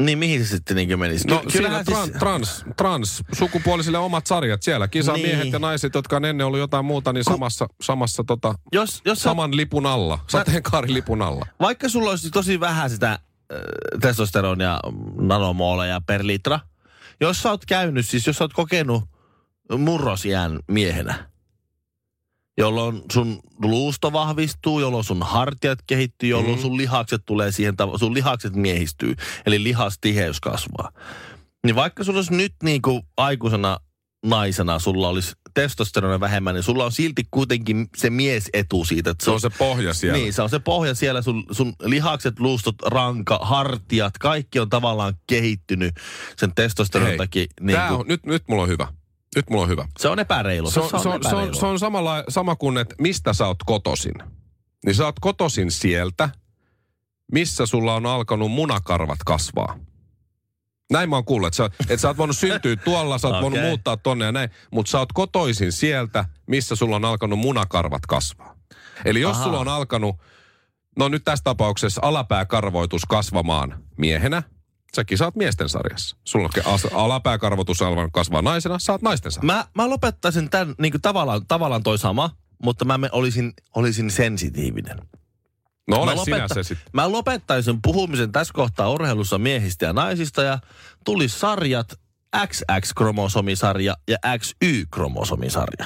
Niin 0.00 0.18
mihin 0.18 0.44
se 0.44 0.48
sitten 0.56 0.76
niin 0.76 0.98
menisi? 0.98 1.28
No 1.28 1.38
Ky- 1.38 1.50
siinä 1.50 1.84
trans, 1.84 2.10
trans, 2.18 2.64
trans, 2.76 3.22
sukupuolisille 3.32 3.98
omat 3.98 4.26
sarjat 4.26 4.62
siellä. 4.62 4.88
Kisaa 4.88 5.14
Niin. 5.14 5.26
miehet 5.28 5.52
ja 5.52 5.58
naiset, 5.58 5.94
jotka 5.94 6.16
on 6.16 6.24
ennen 6.24 6.46
ollut 6.46 6.60
jotain 6.60 6.84
muuta, 6.84 7.12
niin 7.12 7.24
samassa, 7.24 7.68
samassa 7.82 8.24
tota, 8.24 8.54
Jos, 8.72 9.02
jos 9.04 9.18
sä, 9.18 9.22
saman 9.22 9.56
lipun 9.56 9.86
alla, 9.86 10.18
sateenkaarilipun 10.28 11.22
alla. 11.22 11.46
vaikka 11.60 11.88
sulla 11.88 12.10
olisi 12.10 12.30
tosi 12.30 12.60
vähän 12.60 12.90
sitä 12.90 13.10
äh, 13.12 13.18
testosteronia 14.00 14.80
nanomooleja 15.20 16.00
per 16.00 16.26
litra, 16.26 16.60
jos 17.20 17.42
sä 17.42 17.50
oot 17.50 17.66
käynyt, 17.66 18.08
siis 18.08 18.26
jos 18.26 18.36
sä 18.36 18.44
oot 18.44 18.52
kokenut 18.52 19.04
murrosiän 19.78 20.58
miehenä, 20.68 21.28
jolloin 22.58 23.02
sun 23.12 23.40
luusto 23.62 24.12
vahvistuu, 24.12 24.80
jolloin 24.80 25.04
sun 25.04 25.22
hartiat 25.22 25.78
kehittyy, 25.86 26.28
jolloin 26.28 26.56
Mm. 26.56 26.62
sun 26.62 26.76
lihakset 26.76 27.22
tulee 27.26 27.52
siihen, 27.52 27.74
sun 27.96 28.14
lihakset 28.14 28.56
miehistyy, 28.56 29.14
eli 29.46 29.62
lihastiheys 29.62 30.40
kasvaa. 30.40 30.92
Niin 31.64 31.76
vaikka 31.76 32.04
sulla 32.04 32.18
olisi 32.18 32.34
nyt 32.34 32.54
niin 32.62 32.82
kuin 32.82 33.02
aikuisena 33.16 33.78
naisena, 34.26 34.78
sulla 34.78 35.08
olisi 35.08 35.32
testosteronia 35.54 36.20
vähemmän, 36.20 36.54
niin 36.54 36.62
sulla 36.62 36.84
on 36.84 36.92
silti 36.92 37.22
kuitenkin 37.30 37.88
se 37.96 38.10
miesetu 38.10 38.84
siitä. 38.84 39.10
Että 39.10 39.24
Se 39.24 39.30
on 39.30 39.40
se 39.40 39.50
pohja 39.58 39.94
siellä. 39.94 40.18
Niin, 40.18 40.32
se 40.32 40.42
on 40.42 40.50
se 40.50 40.58
pohja 40.58 40.94
siellä, 40.94 41.22
sun, 41.22 41.44
sun 41.50 41.72
lihakset, 41.82 42.40
luustot, 42.40 42.74
ranka, 42.86 43.38
hartiat, 43.42 44.18
kaikki 44.18 44.60
on 44.60 44.68
tavallaan 44.68 45.14
kehittynyt 45.26 45.94
sen 46.36 46.54
testosteronin 46.54 47.16
takia. 47.18 47.46
Niin 47.60 47.78
kuin, 47.88 48.00
on, 48.00 48.06
nyt, 48.08 48.26
nyt 48.26 48.42
mulla 48.48 48.62
on 48.62 48.68
hyvä. 48.68 48.88
Nyt 49.38 49.50
mulla 49.50 49.62
on 49.62 49.68
hyvä. 49.68 49.88
se 49.98 50.08
on 50.08 50.18
epäreilu. 50.18 50.70
Se 50.70 50.80
on, 50.80 50.88
se 50.88 50.96
on, 51.08 51.22
se 51.22 51.36
on, 51.36 51.54
se 51.54 51.66
on 51.66 51.78
samalla, 51.78 52.24
sama 52.28 52.56
kuin, 52.56 52.78
että 52.78 52.94
mistä 52.98 53.32
sä 53.32 53.46
oot 53.46 53.62
kotosin. 53.66 54.14
Niin 54.86 54.94
sä 54.94 55.04
oot 55.04 55.20
kotosin 55.20 55.70
sieltä, 55.70 56.30
missä 57.32 57.66
sulla 57.66 57.94
on 57.94 58.06
alkanut 58.06 58.50
munakarvat 58.50 59.18
kasvaa. 59.26 59.78
Näin 60.90 61.10
mä 61.10 61.16
oon 61.16 61.24
kuullut, 61.24 61.46
että 61.46 61.56
sä, 61.56 61.64
että 61.80 61.96
sä 61.96 62.08
oot 62.08 62.16
voinut 62.16 62.36
syntyä 62.36 62.76
tuolla, 62.76 63.18
sä 63.18 63.28
oot 63.28 63.36
okay. 63.36 63.42
voinut 63.42 63.68
muuttaa 63.68 63.96
tonne 63.96 64.24
ja 64.24 64.32
näin, 64.32 64.50
mutta 64.72 64.90
sä 64.90 64.98
oot 64.98 65.12
kotoisin 65.12 65.72
sieltä, 65.72 66.24
missä 66.46 66.76
sulla 66.76 66.96
on 66.96 67.04
alkanut 67.04 67.38
munakarvat 67.38 68.06
kasvaa. 68.06 68.54
Eli 69.04 69.20
jos 69.20 69.36
Aha. 69.36 69.44
sulla 69.44 69.58
on 69.58 69.68
alkanut, 69.68 70.16
no 70.98 71.08
nyt 71.08 71.24
tässä 71.24 71.44
tapauksessa 71.44 72.00
alapääkarvoitus 72.04 73.02
kasvamaan 73.04 73.84
miehenä, 73.96 74.42
säkin 74.96 75.18
saat 75.18 75.36
miesten 75.36 75.68
sarjassa. 75.68 76.16
Sulla 76.24 76.48
alkanut 77.88 78.12
kasvaa 78.12 78.42
naisena, 78.42 78.78
saat 78.78 79.02
naisten 79.02 79.32
sarjassa. 79.32 79.54
Mä, 79.54 79.64
mä 79.74 79.90
lopettaisin 79.90 80.50
tämän 80.50 80.74
niin 80.78 80.92
kuin 80.92 81.02
tavallaan, 81.02 81.46
tavallaan 81.46 81.82
toi 81.82 81.98
sama, 81.98 82.36
mutta 82.62 82.84
mä 82.84 82.98
olisin, 83.12 83.52
olisin 83.74 84.10
sensitiivinen. 84.10 84.98
No 85.88 85.96
Mä 85.96 86.12
ole 86.12 86.24
sinä 86.24 86.36
lopetta- 86.36 86.54
se 86.54 86.62
sitten. 86.62 86.86
Mä 86.92 87.12
lopettaisin 87.12 87.82
puhumisen 87.82 88.32
tässä 88.32 88.54
kohtaa 88.54 88.90
urheilussa 88.90 89.38
miehistä 89.38 89.86
ja 89.86 89.92
naisista 89.92 90.42
ja 90.42 90.58
tuli 91.04 91.28
sarjat 91.28 92.00
XX-kromosomisarja 92.36 93.94
ja 94.08 94.16
XY-kromosomisarja. 94.38 95.84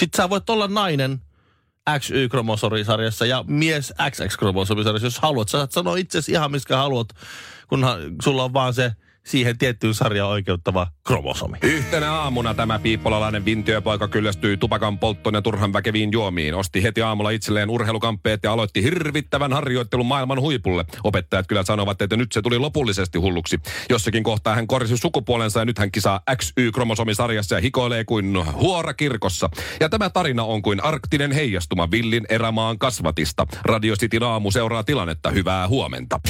Sitten 0.00 0.16
sä 0.16 0.30
voit 0.30 0.50
olla 0.50 0.68
nainen 0.68 1.20
XY-kromosomisarjassa 1.98 3.26
ja 3.26 3.44
mies 3.46 3.92
XX-kromosomisarjassa, 4.10 5.06
jos 5.06 5.18
haluat. 5.18 5.48
Sä 5.48 5.58
saat 5.58 5.72
sanoa 5.72 5.96
itsesi 5.96 6.32
ihan 6.32 6.50
miskä 6.50 6.76
haluat, 6.76 7.08
kunhan 7.68 7.98
sulla 8.22 8.44
on 8.44 8.52
vaan 8.52 8.74
se 8.74 8.92
siihen 9.30 9.58
tiettyyn 9.58 9.94
sarjaan 9.94 10.30
oikeuttava 10.30 10.86
kromosomi. 11.06 11.58
Yhtenä 11.62 12.12
aamuna 12.12 12.54
tämä 12.54 12.78
piippolalainen 12.78 13.44
vintiöpoika 13.44 14.08
kyllästyi 14.08 14.56
tupakan 14.56 14.98
polttoon 14.98 15.34
ja 15.34 15.42
turhan 15.42 15.72
väkeviin 15.72 16.12
juomiin. 16.12 16.54
Osti 16.54 16.82
heti 16.82 17.02
aamulla 17.02 17.30
itselleen 17.30 17.70
urheilukamppeet 17.70 18.40
ja 18.42 18.52
aloitti 18.52 18.82
hirvittävän 18.82 19.52
harjoittelun 19.52 20.06
maailman 20.06 20.40
huipulle. 20.40 20.84
Opettajat 21.04 21.46
kyllä 21.46 21.64
sanovat, 21.64 22.02
että 22.02 22.16
nyt 22.16 22.32
se 22.32 22.42
tuli 22.42 22.58
lopullisesti 22.58 23.18
hulluksi. 23.18 23.60
Jossakin 23.90 24.22
kohtaa 24.22 24.54
hän 24.54 24.66
korisi 24.66 24.96
sukupuolensa 24.96 25.58
ja 25.58 25.64
nyt 25.64 25.78
hän 25.78 25.92
kisaa 25.92 26.20
XY-kromosomisarjassa 26.30 27.54
ja 27.54 27.60
hikoilee 27.60 28.04
kuin 28.04 28.38
huora 28.54 28.94
kirkossa. 28.94 29.50
Ja 29.80 29.88
tämä 29.88 30.10
tarina 30.10 30.44
on 30.44 30.62
kuin 30.62 30.84
arktinen 30.84 31.32
heijastuma 31.32 31.90
villin 31.90 32.26
erämaan 32.28 32.78
kasvatista. 32.78 33.46
Radio 33.62 33.96
Cityn 33.96 34.22
aamu 34.22 34.50
seuraa 34.50 34.84
tilannetta. 34.84 35.30
Hyvää 35.30 35.68
huomenta. 35.68 36.20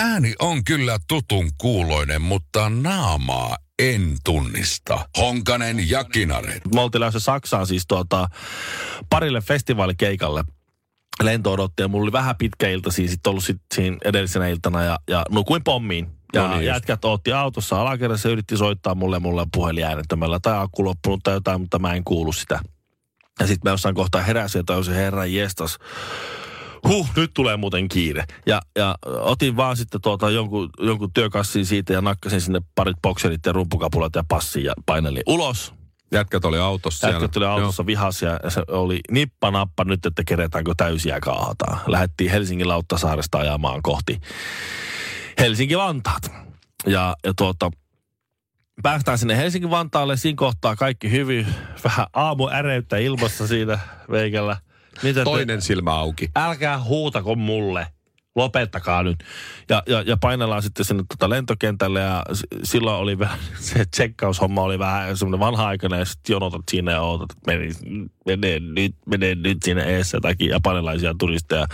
Ääni 0.00 0.34
on 0.38 0.64
kyllä 0.64 0.98
tutun 1.08 1.50
kuuloinen, 1.58 2.22
mutta 2.22 2.70
naamaa 2.70 3.56
en 3.78 4.16
tunnista. 4.24 5.08
Honkanen 5.18 5.90
ja 5.90 6.04
Kinaret. 6.04 6.62
Me 6.74 6.80
oltiin 6.80 7.00
lähdössä 7.00 7.20
Saksaan 7.20 7.66
siis 7.66 7.84
tuota, 7.88 8.28
parille 9.10 9.40
festivaalikeikalle. 9.40 10.44
Lento 11.22 11.52
odotti 11.52 11.82
ja 11.82 11.88
mulla 11.88 12.02
oli 12.02 12.12
vähän 12.12 12.36
pitkä 12.36 12.68
ilta 12.68 12.90
siinä 12.90 13.10
sitten 13.10 13.30
ollut 13.30 13.44
sit 13.44 13.60
siinä 13.74 13.96
edellisenä 14.04 14.48
iltana 14.48 14.82
ja, 14.82 14.98
ja 15.10 15.24
nukuin 15.30 15.64
pommiin. 15.64 16.10
Ja 16.34 16.42
No 16.42 16.48
niin 16.48 16.56
just. 16.56 16.66
jätkät 16.66 17.04
otti 17.04 17.32
autossa 17.32 17.80
alakerrassa 17.80 18.28
ja 18.28 18.32
yritti 18.32 18.56
soittaa 18.56 18.94
mulle 18.94 19.18
mulle 19.18 19.46
puhelin 19.54 19.84
äänettömällä 19.84 20.40
tai 20.42 20.58
akku 20.58 20.84
loppunut 20.84 21.20
tai 21.22 21.34
jotain, 21.34 21.60
mutta 21.60 21.78
mä 21.78 21.94
en 21.94 22.04
kuulu 22.04 22.32
sitä. 22.32 22.60
Ja 23.40 23.46
sitten 23.46 23.70
mä 23.70 23.72
jossain 23.72 23.94
kohtaa 23.94 24.22
heräsin 24.22 24.58
ja 24.58 24.64
tajusin, 24.64 24.94
herran 24.94 25.32
jestas, 25.32 25.78
huh, 26.88 27.08
nyt 27.16 27.30
tulee 27.34 27.56
muuten 27.56 27.88
kiire. 27.88 28.24
Ja, 28.46 28.60
ja 28.76 28.94
otin 29.04 29.56
vaan 29.56 29.76
sitten 29.76 30.00
tuota 30.00 30.30
jonkun, 30.30 30.70
jonkun 30.80 31.12
työkassin 31.12 31.66
siitä 31.66 31.92
ja 31.92 32.00
nakkasin 32.00 32.40
sinne 32.40 32.60
parit 32.74 32.96
bokserit 33.02 33.46
ja 33.46 33.52
rumpukapulat 33.52 34.14
ja 34.14 34.24
passin 34.28 34.64
ja 34.64 34.74
painelin 34.86 35.22
ulos. 35.26 35.74
Jätkät 36.12 36.44
oli 36.44 36.58
autossa 36.58 36.98
siellä. 36.98 37.14
Jätkät 37.14 37.30
tuli 37.30 37.46
autossa 37.46 37.86
vihas 37.86 38.22
ja 38.22 38.40
se 38.48 38.62
oli 38.68 39.00
nippanappa 39.10 39.84
nyt, 39.84 40.06
että 40.06 40.22
keretäänkö 40.26 40.74
täysiä 40.76 41.20
kaahataan. 41.20 41.80
Lähdettiin 41.86 42.30
Helsingin 42.30 42.68
Lauttasaaresta 42.68 43.38
ajamaan 43.38 43.82
kohti 43.82 44.20
Helsinki-Vantaat. 45.38 46.32
Ja, 46.86 47.16
ja 47.24 47.32
tuota, 47.36 47.70
päästään 48.82 49.18
sinne 49.18 49.36
Helsinki-Vantaalle. 49.36 50.16
Siinä 50.16 50.36
kohtaa 50.36 50.76
kaikki 50.76 51.10
hyvin. 51.10 51.46
Vähän 51.84 52.06
aamu 52.12 52.48
äreyttä 52.48 52.96
ilmassa 52.96 53.46
siinä 53.46 53.78
veikällä. 54.10 54.56
Mitä 55.02 55.20
te- 55.20 55.24
Toinen 55.24 55.62
silmä 55.62 55.94
auki. 55.94 56.30
älkää 56.36 56.82
huutako 56.82 57.34
mulle. 57.34 57.86
Lopettakaa 58.36 59.02
nyt. 59.02 59.24
Ja, 59.68 59.82
ja, 59.86 60.02
ja 60.02 60.16
painellaan 60.16 60.62
sitten 60.62 60.84
sinne 60.84 61.04
tota 61.08 61.30
lentokentälle 61.30 62.00
ja 62.00 62.22
s- 62.34 62.44
silloin 62.64 62.96
oli 62.96 63.18
vähän, 63.18 63.38
se 63.58 63.84
tsekkaushomma 63.84 64.62
oli 64.62 64.78
vähän 64.78 65.16
semmoinen 65.16 65.40
vanha-aikainen 65.40 65.98
ja 65.98 66.04
sitten 66.04 66.32
jonotat 66.34 66.62
siinä 66.70 66.92
ja 66.92 67.00
ootat, 67.02 67.30
että 67.30 67.52
meni, 67.52 67.70
menee 68.26 68.60
nyt, 68.60 68.94
menee 69.06 69.34
nyt 69.34 69.58
sinne 69.64 69.82
eessä 69.82 70.16
jotakin 70.16 70.48
japanilaisia 70.48 71.14
turisteja 71.18 71.66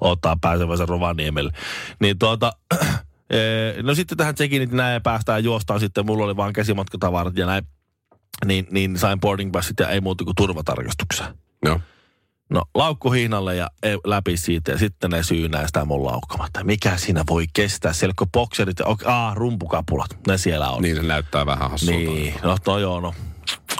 odottaa 0.00 0.36
pääsevänsä 0.40 0.86
Rovaniemelle. 0.86 1.52
Niin 2.00 2.18
tuota, 2.18 2.52
eh, 3.30 3.82
no 3.82 3.94
sitten 3.94 4.18
tähän 4.18 4.34
check 4.34 4.72
näin 4.72 5.02
päästään 5.02 5.44
juostaan 5.44 5.80
sitten, 5.80 6.06
mulla 6.06 6.24
oli 6.24 6.36
vaan 6.36 6.52
käsimatkatavarat 6.52 7.36
ja 7.36 7.46
näin, 7.46 7.66
niin, 8.44 8.66
niin 8.70 8.98
sain 8.98 9.20
boarding 9.20 9.52
passit 9.52 9.80
ja 9.80 9.88
ei 9.88 10.00
muuta 10.00 10.24
kuin 10.24 10.34
turvatarkastukseen. 10.36 11.34
Joo. 11.64 11.80
No 12.52 12.62
laukku 12.74 13.12
hiinalle 13.12 13.56
ja 13.56 13.70
läpi 14.04 14.36
siitä 14.36 14.70
ja 14.72 14.78
sitten 14.78 15.10
ne 15.10 15.22
syynää 15.22 15.66
sitä 15.66 15.84
mun 15.84 16.04
laukkamatta. 16.06 16.64
Mikä 16.64 16.96
siinä 16.96 17.24
voi 17.30 17.44
kestää? 17.52 17.92
Siellä 17.92 18.14
kun 18.18 18.30
bokserit 18.30 18.78
ja 18.78 18.86
aa, 19.12 19.34
rumpukapulat, 19.34 20.18
ne 20.26 20.38
siellä 20.38 20.70
on. 20.70 20.82
Niin 20.82 20.96
se 20.96 21.02
näyttää 21.02 21.46
vähän 21.46 21.70
hassulta. 21.70 21.98
niin. 21.98 22.34
No, 22.42 22.56
no 22.66 22.78
joo, 22.78 23.00
no. 23.00 23.14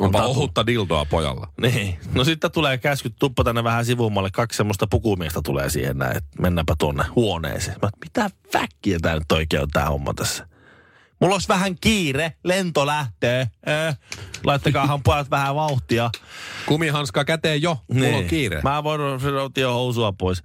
Onpa 0.00 0.18
Tatu. 0.18 0.30
ohutta 0.30 0.66
dildoa 0.66 1.04
pojalla. 1.04 1.48
Niin. 1.60 1.98
No 2.14 2.24
sitten 2.24 2.50
tulee 2.50 2.78
käskyt 2.78 3.14
tuppa 3.18 3.44
tänne 3.44 3.64
vähän 3.64 3.84
sivummalle. 3.84 4.30
Kaksi 4.30 4.56
semmoista 4.56 4.86
pukumiestä 4.86 5.40
tulee 5.44 5.70
siihen 5.70 5.98
näin, 5.98 6.16
että 6.16 6.42
mennäänpä 6.42 6.74
tuonne 6.78 7.04
huoneeseen. 7.16 7.76
Mä, 7.82 7.90
mitä 8.04 8.30
väkkiä 8.54 8.98
tää 9.02 9.14
nyt 9.14 9.32
oikein 9.32 9.62
on 9.62 9.68
tää 9.68 9.88
homma 9.88 10.14
tässä? 10.14 10.46
Mulla 11.22 11.34
olisi 11.34 11.48
vähän 11.48 11.74
kiire, 11.80 12.32
lento 12.44 12.86
lähtee. 12.86 13.40
Eh. 13.40 13.96
Laittakaahan 14.44 15.02
pojat 15.04 15.30
vähän 15.30 15.54
vauhtia. 15.54 16.10
Kumihanska 16.66 17.24
käteen 17.24 17.62
jo, 17.62 17.78
mulla 17.92 18.16
on 18.16 18.24
kiire. 18.24 18.56
Niin. 18.56 18.64
Mä 18.64 18.84
voin 18.84 19.00
jo 19.56 19.72
housua 19.72 20.12
pois. 20.12 20.42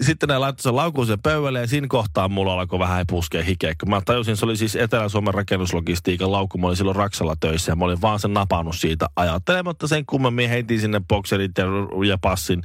Sitten 0.00 0.28
ne 0.28 0.38
laittoi 0.38 0.62
sen 0.62 0.76
laukun 0.76 1.06
sen 1.06 1.22
pöydälle 1.22 1.60
ja 1.60 1.66
siinä 1.66 1.86
kohtaa 1.90 2.28
mulla 2.28 2.52
alkoi 2.52 2.78
vähän 2.78 3.06
puskea 3.06 3.42
hikeä. 3.42 3.74
Kun 3.80 3.90
mä 3.90 4.00
tajusin, 4.04 4.36
se 4.36 4.44
oli 4.44 4.56
siis 4.56 4.76
Etelä-Suomen 4.76 5.34
rakennuslogistiikan 5.34 6.32
laukku. 6.32 6.58
Mä 6.58 6.66
olin 6.66 6.76
silloin 6.76 6.96
Raksalla 6.96 7.36
töissä 7.40 7.72
ja 7.72 7.76
mä 7.76 7.84
olin 7.84 8.00
vaan 8.00 8.20
sen 8.20 8.34
napannut 8.34 8.76
siitä 8.76 9.06
ajattelematta 9.16 9.86
sen 9.88 10.06
kummemmin. 10.06 10.48
Heitin 10.48 10.80
sinne 10.80 11.00
bokserit 11.08 11.52
ja, 11.58 11.64
ja 12.06 12.18
passin. 12.18 12.62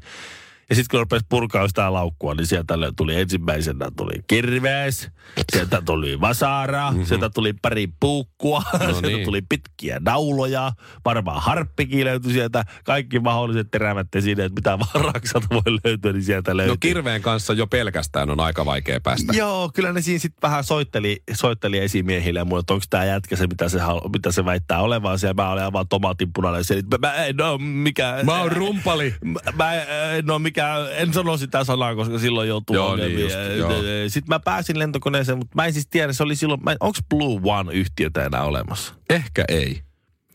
Ja 0.70 0.76
sitten 0.76 0.92
kun 0.92 1.00
rupesi 1.00 1.26
purkaa 1.30 1.68
sitä 1.68 1.94
laukkua, 1.94 2.34
niin 2.34 2.48
sieltä 2.48 2.74
tuli 2.98 3.16
ensimmäisenä 3.16 3.92
tuli 3.98 4.14
kirves, 4.28 5.10
sieltä 5.52 5.82
tuli 5.86 6.22
vasara, 6.22 6.92
mm-hmm. 6.92 7.06
sieltä 7.06 7.30
tuli 7.30 7.54
pari 7.54 7.88
puukkua, 8.00 8.64
no 8.74 8.80
sieltä 8.92 9.08
niin. 9.08 9.26
tuli 9.26 9.42
pitkiä 9.50 10.00
nauloja, 10.06 10.72
varmaan 11.06 11.42
harppikin 11.42 12.06
löytyi 12.06 12.34
sieltä, 12.34 12.64
kaikki 12.84 13.20
mahdolliset 13.20 13.68
terävät 13.72 14.16
esineet, 14.16 14.56
mitä 14.56 14.80
vaan 14.80 15.14
raksalta 15.14 15.48
voi 15.52 15.78
löytyä, 15.84 16.14
niin 16.14 16.24
sieltä 16.24 16.58
löytyi. 16.58 16.74
No 16.74 16.78
kirveen 16.80 17.22
kanssa 17.22 17.54
jo 17.54 17.68
pelkästään 17.68 18.30
on 18.30 18.40
aika 18.40 18.66
vaikea 18.66 19.00
päästä. 19.02 19.34
Joo, 19.36 19.72
kyllä 19.74 19.94
ne 19.94 20.02
siinä 20.02 20.20
sitten 20.20 20.42
vähän 20.42 20.64
soitteli, 20.64 21.24
soitteli 21.34 21.78
esimiehille 21.78 22.40
ja 22.40 22.46
mulle, 22.46 22.60
että 22.60 22.74
onko 22.74 22.86
tämä 22.90 23.06
jätkä 23.06 23.36
se, 23.36 23.48
mitä 23.48 23.70
se, 23.70 23.80
hal- 23.80 24.10
mitä 24.14 24.32
se 24.32 24.46
väittää 24.46 24.82
olevansa. 24.82 25.28
Ja 25.28 25.34
mä 25.34 25.52
olin 25.52 25.64
aivan 25.64 25.88
tomaatin 25.88 26.34
punainen. 26.34 26.64
Ja 26.70 26.76
mä, 27.00 27.08
mä 27.08 27.26
en 27.26 27.42
ole 27.42 27.62
mikä... 27.62 28.20
Mä 28.24 28.40
oon 28.42 28.52
rumpali. 28.52 29.16
Mä, 29.24 29.40
mä 29.56 29.74
en 29.74 30.32
ole 30.32 30.40
mikä, 30.40 30.55
en 30.98 31.14
sano 31.14 31.38
sitä 31.38 31.64
sanaa, 31.64 31.96
koska 31.96 32.20
silloin 32.20 32.50
joutuu 32.50 32.76
Joo, 32.76 32.96
niin 32.96 33.22
just, 33.22 33.36
joo. 33.58 33.72
Sitten 34.08 34.30
mä 34.36 34.40
pääsin 34.40 34.80
lentokoneeseen, 34.80 35.38
mutta 35.38 35.56
mä 35.56 35.66
en 35.66 35.74
siis 35.74 35.88
tiedä, 35.88 36.14
se 36.14 36.24
oli 36.24 36.36
silloin, 36.36 36.62
onko 36.80 37.00
Blue 37.10 37.42
One-yhtiötä 37.44 38.26
enää 38.26 38.44
olemassa? 38.44 38.94
Ehkä 39.10 39.46
ei. 39.48 39.82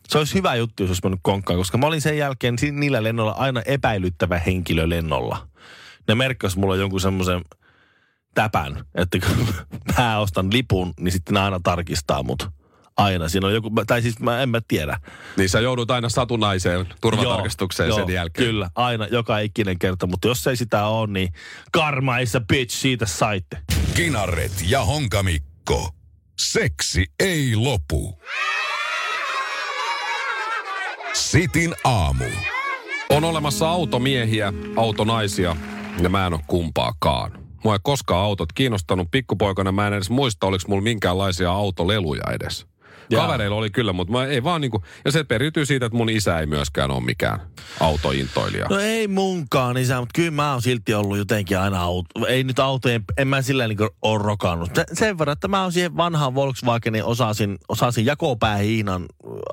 Se 0.09 0.19
olisi 0.19 0.35
hyvä 0.35 0.55
juttu, 0.55 0.83
jos 0.83 0.91
olisi 0.91 1.03
mennyt 1.05 1.21
konkkaan, 1.23 1.59
koska 1.59 1.79
mä 1.79 1.87
olin 1.87 2.01
sen 2.01 2.19
jälkeen 2.19 2.57
niillä 2.73 3.03
lennoilla 3.03 3.33
aina 3.33 3.63
epäilyttävä 3.63 4.39
henkilö 4.39 4.89
lennolla. 4.89 5.49
Ne 6.09 6.15
merkkas 6.15 6.57
mulla 6.57 6.77
jonkun 6.77 7.01
semmoisen 7.01 7.41
täpän, 8.35 8.85
että 8.95 9.19
kun 9.19 9.47
mä 9.99 10.19
ostan 10.19 10.53
lipun, 10.53 10.93
niin 11.01 11.13
sitten 11.13 11.35
ne 11.35 11.41
aina 11.41 11.61
tarkistaa 11.63 12.23
mut. 12.23 12.49
Aina. 13.05 13.29
Siinä 13.29 13.47
on 13.47 13.55
joku, 13.55 13.71
tai 13.87 14.03
siis 14.03 14.19
mä 14.19 14.43
en 14.43 14.49
mä 14.49 14.61
tiedä. 14.69 15.01
Niin 15.37 15.49
sä 15.49 15.61
joudut 15.61 15.91
aina 15.91 16.09
satunnaiseen 16.09 16.87
turvatarkastukseen 17.01 17.89
Joo, 17.89 17.99
sen 17.99 18.09
joo, 18.09 18.15
jälkeen. 18.15 18.47
Kyllä, 18.49 18.71
aina, 18.75 19.07
joka 19.07 19.39
ikinen 19.39 19.79
kerta. 19.79 20.07
Mutta 20.07 20.29
jos 20.29 20.47
ei 20.47 20.57
sitä 20.57 20.87
ole, 20.87 21.13
niin 21.13 21.33
karma 21.73 22.19
is 22.19 22.37
a 22.37 22.41
bitch, 22.41 22.77
siitä 22.77 23.07
saitte. 23.07 23.59
Kinaret 23.95 24.53
ja 24.69 24.85
Honkamikko. 24.85 25.91
Seksi 26.39 27.07
ei 27.21 27.57
lopu. 27.57 28.21
Sitin 31.13 31.75
aamu. 31.85 32.25
On 33.11 33.25
olemassa 33.25 33.69
automiehiä, 33.71 34.53
autonaisia 34.77 35.57
ja 36.03 36.09
mä 36.09 36.27
en 36.27 36.33
ole 36.33 36.41
kumpaakaan. 36.47 37.33
Mua 37.65 37.75
ei 37.75 37.79
koskaan 37.83 38.25
autot 38.25 38.53
kiinnostanut. 38.53 39.09
Pikkupoikana 39.11 39.73
mä 39.73 39.87
en 39.87 39.93
edes 39.93 40.11
muista, 40.11 40.47
oliko 40.47 40.65
mulla 40.69 40.83
minkäänlaisia 40.83 41.51
autoleluja 41.51 42.25
edes. 42.33 42.70
Jaa. 43.11 43.23
Kavereilla 43.27 43.57
oli 43.57 43.71
kyllä, 43.71 43.93
mutta 43.93 44.13
mä 44.13 44.25
ei 44.27 44.45
vaan 44.45 44.61
niinku, 44.61 44.85
ja 45.05 45.13
se 45.13 45.25
periytyy 45.25 45.67
siitä, 45.67 45.87
että 45.87 45.97
mun 45.99 46.11
isä 46.11 46.39
ei 46.41 46.47
myöskään 46.47 46.91
ole 46.91 47.05
mikään 47.05 47.41
autointoilija. 47.81 48.67
No 48.71 48.79
ei 48.79 49.09
munkaan 49.09 49.77
isä, 49.77 50.01
mutta 50.01 50.13
kyllä 50.15 50.31
mä 50.31 50.53
oon 50.53 50.63
silti 50.63 50.95
ollut 50.95 51.19
jotenkin 51.19 51.59
aina 51.59 51.81
auto. 51.83 52.27
Ei 52.29 52.45
nyt 52.45 52.59
autojen, 52.59 53.05
en 53.17 53.29
mä 53.29 53.43
sillä 53.43 53.69
niin 53.69 53.79
ole 54.03 54.23
rokannut. 54.23 54.71
Se- 54.75 54.85
Sen 54.93 55.19
verran, 55.19 55.33
että 55.33 55.49
mä 55.49 55.63
oon 55.63 55.73
siihen 55.73 55.97
vanhaan 55.97 56.35
Volkswagenin 56.35 57.05
osasin, 57.05 57.59
osasin 57.69 58.07
jakopäähiinan 58.07 59.07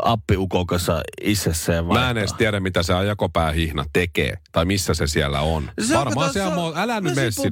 appiukon 0.03 0.67
kanssa 0.67 1.01
itsessä 1.22 1.74
ja 1.74 1.84
Mä 1.84 2.10
en 2.10 2.17
edes 2.17 2.34
tiedä, 2.34 2.60
mitä 2.60 2.84
se 2.84 2.94
ajakopäähihna 2.94 3.86
tekee, 3.94 4.38
tai 4.51 4.65
missä 4.65 4.94
se 4.94 5.08
siellä 5.08 5.41
on. 5.41 5.72
Varmaan 5.94 6.34
se 6.34 6.44
on, 6.44 6.74
älä 6.77 7.01
nyt 7.01 7.15
mene 7.15 7.32
sinne. 7.32 7.50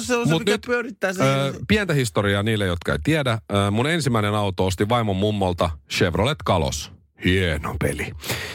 se 0.00 0.16
on 0.16 0.26
se, 0.26 0.32
Mut 0.32 0.38
mikä 0.40 0.52
nyt, 0.52 0.60
pyörittää 0.66 1.12
sen. 1.12 1.26
Ö, 1.26 1.52
pientä 1.68 1.94
historiaa 1.94 2.42
niille, 2.42 2.66
jotka 2.66 2.92
ei 2.92 2.98
tiedä. 3.04 3.38
Ö, 3.52 3.70
mun 3.70 3.86
ensimmäinen 3.86 4.34
auto 4.34 4.66
osti 4.66 4.88
vaimon 4.88 5.15
mummolta 5.16 5.70
Chevrolet 5.92 6.38
Kalos. 6.44 6.92
Hieno 7.24 7.76
peli. 7.80 8.12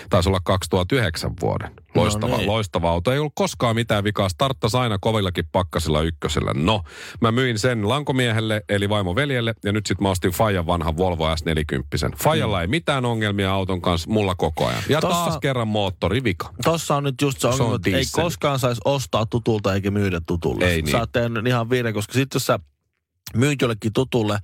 Taisi 0.09 0.29
olla 0.29 0.39
2009 0.43 1.31
vuoden. 1.41 1.71
Loistava, 1.95 2.31
No 2.31 2.37
niin. 2.37 2.47
loistava 2.47 2.89
auto. 2.91 3.11
Ei 3.11 3.19
ollut 3.19 3.31
koskaan 3.35 3.75
mitään 3.75 4.03
vikaa. 4.03 4.29
Starttasi 4.29 4.77
aina 4.77 4.97
kovillakin 5.01 5.45
pakkasilla 5.51 6.01
ykkösellä. 6.01 6.51
No, 6.55 6.83
mä 7.21 7.31
myin 7.31 7.59
sen 7.59 7.89
lankomiehelle, 7.89 8.61
eli 8.69 8.89
vaimon 8.89 9.15
veljelle, 9.15 9.53
ja 9.65 9.71
nyt 9.71 9.85
sit 9.85 10.01
mä 10.01 10.09
ostin 10.09 10.31
Fajan 10.31 10.65
vanhan 10.67 10.97
Volvo 10.97 11.35
S40. 11.35 12.15
Fajalla 12.23 12.61
ei 12.61 12.67
mitään 12.67 13.05
ongelmia 13.05 13.51
auton 13.53 13.81
kanssa, 13.81 14.09
mulla 14.09 14.35
koko 14.35 14.67
ajan. 14.67 14.83
Ja 14.89 14.97
Mm. 14.99 15.07
Tossa- 15.07 15.25
taas 15.25 15.37
kerran 15.37 15.67
moottorivika. 15.67 16.49
Tossa 16.63 16.95
on 16.95 17.03
nyt 17.03 17.21
just 17.21 17.39
se 17.41 17.47
on 17.47 17.53
ongelma, 17.53 17.75
että 17.75 17.89
ei 17.97 18.03
koskaan 18.11 18.59
saisi 18.59 18.81
ostaa 18.85 19.25
tutulta 19.25 19.73
eikä 19.73 19.91
myydä 19.91 20.21
tutulle. 20.27 20.65
Ei 20.65 20.81
niin. 20.81 20.91
Sä 20.91 20.99
oot 20.99 21.11
tehnyt 21.11 21.47
ihan 21.47 21.69
virhe, 21.69 21.93
koska 21.93 22.13
sitten 22.13 22.35
jos 22.35 22.45
sä 22.45 22.59
myyt 23.35 23.61
jollekin 23.61 23.93
tutulle 23.93 24.39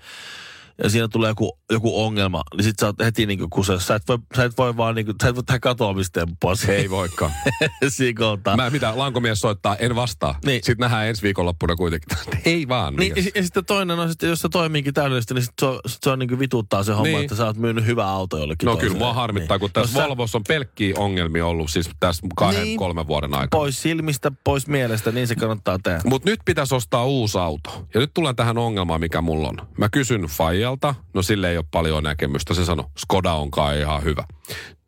ja 0.84 0.90
siinä 0.90 1.08
tulee 1.08 1.30
joku, 1.30 1.60
joku 1.72 2.04
ongelma, 2.04 2.42
niin 2.58 2.64
sit 2.64 2.76
sä 2.80 2.86
oot 2.86 2.96
heti 3.00 3.26
niinku 3.26 3.48
kusessa. 3.50 3.88
Sä 3.88 3.96
et 3.96 4.04
voi, 4.08 4.18
sä 4.36 4.44
et 4.44 4.58
voi 4.58 4.78
vaan 4.78 4.96
niinku, 4.96 5.14
sä 5.24 5.30
et 5.30 5.36
voi 5.36 5.44
tehdä 5.44 5.60
katoamistempua. 5.60 6.54
Ei 6.68 6.90
voikaan. 6.90 7.32
siinä 7.88 8.18
kohtaa. 8.20 8.56
Mä 8.56 8.70
mitä, 8.70 8.94
lankomies 8.96 9.42
soittaa, 9.42 9.76
en 9.76 9.96
vastaa. 9.96 10.40
Niin. 10.46 10.62
Sitten 10.64 10.78
nähdään 10.84 11.08
ensi 11.08 11.22
viikonloppuna 11.22 11.76
kuitenkin. 11.76 12.18
Ei 12.46 12.68
vaan. 12.68 12.96
Niin, 12.96 13.12
mikäs? 13.14 13.26
ja, 13.26 13.32
ja, 13.36 13.44
sitten 13.44 13.66
toinen 13.66 14.00
on, 14.00 14.12
että 14.12 14.26
jos 14.26 14.40
se 14.42 14.50
toimiikin 14.50 14.94
täydellisesti, 14.94 15.34
niin 15.34 15.44
sit 15.44 15.54
se 15.60 15.66
on, 15.66 15.80
sit 15.88 16.04
se 16.04 16.10
on 16.10 16.20
niin 16.20 16.40
vituttaa 16.40 16.84
se 16.84 16.92
homma, 16.92 17.04
Niin. 17.08 17.22
että 17.22 17.36
sä 17.36 17.46
oot 17.46 17.58
myynyt 17.58 17.86
hyvä 17.86 18.08
auto 18.08 18.38
jollekin 18.38 18.66
No 18.66 18.72
toiselle. 18.72 18.94
kyllä 18.94 19.06
mua 19.06 19.14
harmittaa, 19.14 19.60
kun 19.60 19.70
tässä 19.74 19.94
sä- 19.94 20.04
Volvossa 20.04 20.38
on 20.38 20.44
pelkkiä 20.48 20.94
ongelmia 20.98 21.46
ollut 21.46 21.72
siis 21.72 21.90
tässä 22.00 22.28
kahden, 22.36 22.64
Niin. 22.64 22.78
kolmen 22.80 23.08
vuoden 23.08 23.34
aikana. 23.34 23.48
Pois 23.60 23.82
silmistä, 23.82 24.32
pois 24.44 24.68
mielestä, 24.68 25.12
niin 25.12 25.28
se 25.28 25.36
kannattaa 25.36 25.80
tehdä. 25.84 26.02
Mutta 26.06 26.30
nyt 26.30 26.40
pitäisi 26.46 26.76
ostaa 26.76 27.06
uusi 27.06 27.38
auto. 27.38 27.88
Ja 27.94 28.00
nyt 28.00 28.14
tullaan 28.14 28.36
tähän 28.36 28.58
ongelmaan, 28.58 29.00
mikä 29.00 29.22
mulla 29.22 29.48
on. 29.48 29.58
Mä 29.78 29.90
kysyn 29.90 30.30
Fajalta, 30.68 30.96
no 31.14 31.22
sille 31.22 31.50
ei 31.50 31.58
ole 31.58 31.66
paljon 31.72 32.04
näkemystä. 32.04 32.54
Se 32.54 32.66
sanoi, 32.66 32.86
Skoda 32.98 33.34
on 33.34 33.52
kai 33.52 33.80
ihan 33.80 34.04
hyvä. 34.04 34.24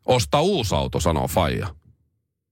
Osta 0.04 0.40
uusi 0.40 0.74
auto, 0.74 1.00
sanoo 1.00 1.28
Faija. 1.28 1.68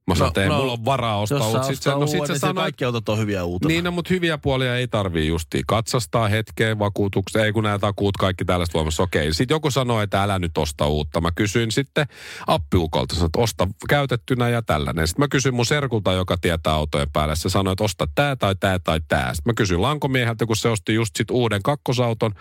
Mä 0.09 0.15
sanoin, 0.15 0.29
että 0.29 0.43
ei 0.43 0.49
mulla 0.49 0.73
ole 0.73 0.85
varaa 0.85 1.21
ostaa 1.21 1.39
No, 1.39 1.47
uutta. 1.47 1.63
Sit 1.63 1.83
se, 1.83 1.91
no 1.91 2.07
sit 2.07 2.27
se 2.27 2.33
niin 2.33 2.41
sanoi, 2.41 2.63
kaikki 2.63 2.85
autot 2.85 3.09
on 3.09 3.19
hyviä 3.19 3.45
uutena. 3.45 3.69
niin, 3.69 3.85
no, 3.85 3.91
mutta 3.91 4.15
hyviä 4.15 4.39
puolia 4.39 4.77
ei 4.77 4.89
tarvii 4.89 5.29
justiin. 5.29 5.65
Katsastaa 5.67 6.29
hetkeen 6.29 6.79
vakuutuksia, 6.79 7.45
ei 7.45 7.53
kun 7.53 7.65
nämä 7.65 7.79
takuut 7.79 8.17
kaikki 8.17 8.45
tällaista 8.45 8.75
voimassa. 8.75 9.03
Okei, 9.03 9.35
sitten 9.35 9.55
joku 9.55 9.71
sanoi, 9.71 10.05
että 10.05 10.23
älä 10.23 10.39
nyt 10.39 10.59
osta 10.59 10.87
uutta. 10.87 11.21
Mä 11.21 11.31
kysyin 11.33 11.73
sitten 11.73 12.07
appiukolta, 12.47 13.15
sanoin, 13.15 13.27
että 13.29 13.41
osta 13.41 13.69
käytettynä 13.89 14.49
ja 14.49 14.63
tällainen. 14.63 15.09
Sitten 15.09 15.23
mä 15.23 15.29
kysyin 15.29 15.55
mun 15.55 15.67
serkulta, 15.67 16.13
joka 16.13 16.37
tietää 16.37 16.73
autojen 16.73 17.11
päälle. 17.13 17.37
Se 17.37 17.49
sanoi, 17.49 17.73
että 17.73 17.85
osta 17.85 18.09
tää 18.15 18.37
tai 18.37 18.55
tää 18.61 18.79
tai 18.79 19.01
tää. 19.09 19.35
Sitten 19.35 19.51
mä 19.51 19.55
kysyin 19.55 19.83
lankomieheltä, 19.83 20.47
kun 20.47 20.57
se 20.57 20.69
osti 20.69 20.95
just 20.95 21.17
sit 21.17 21.31
uuden 21.31 21.63
kakkosauton, 21.63 22.35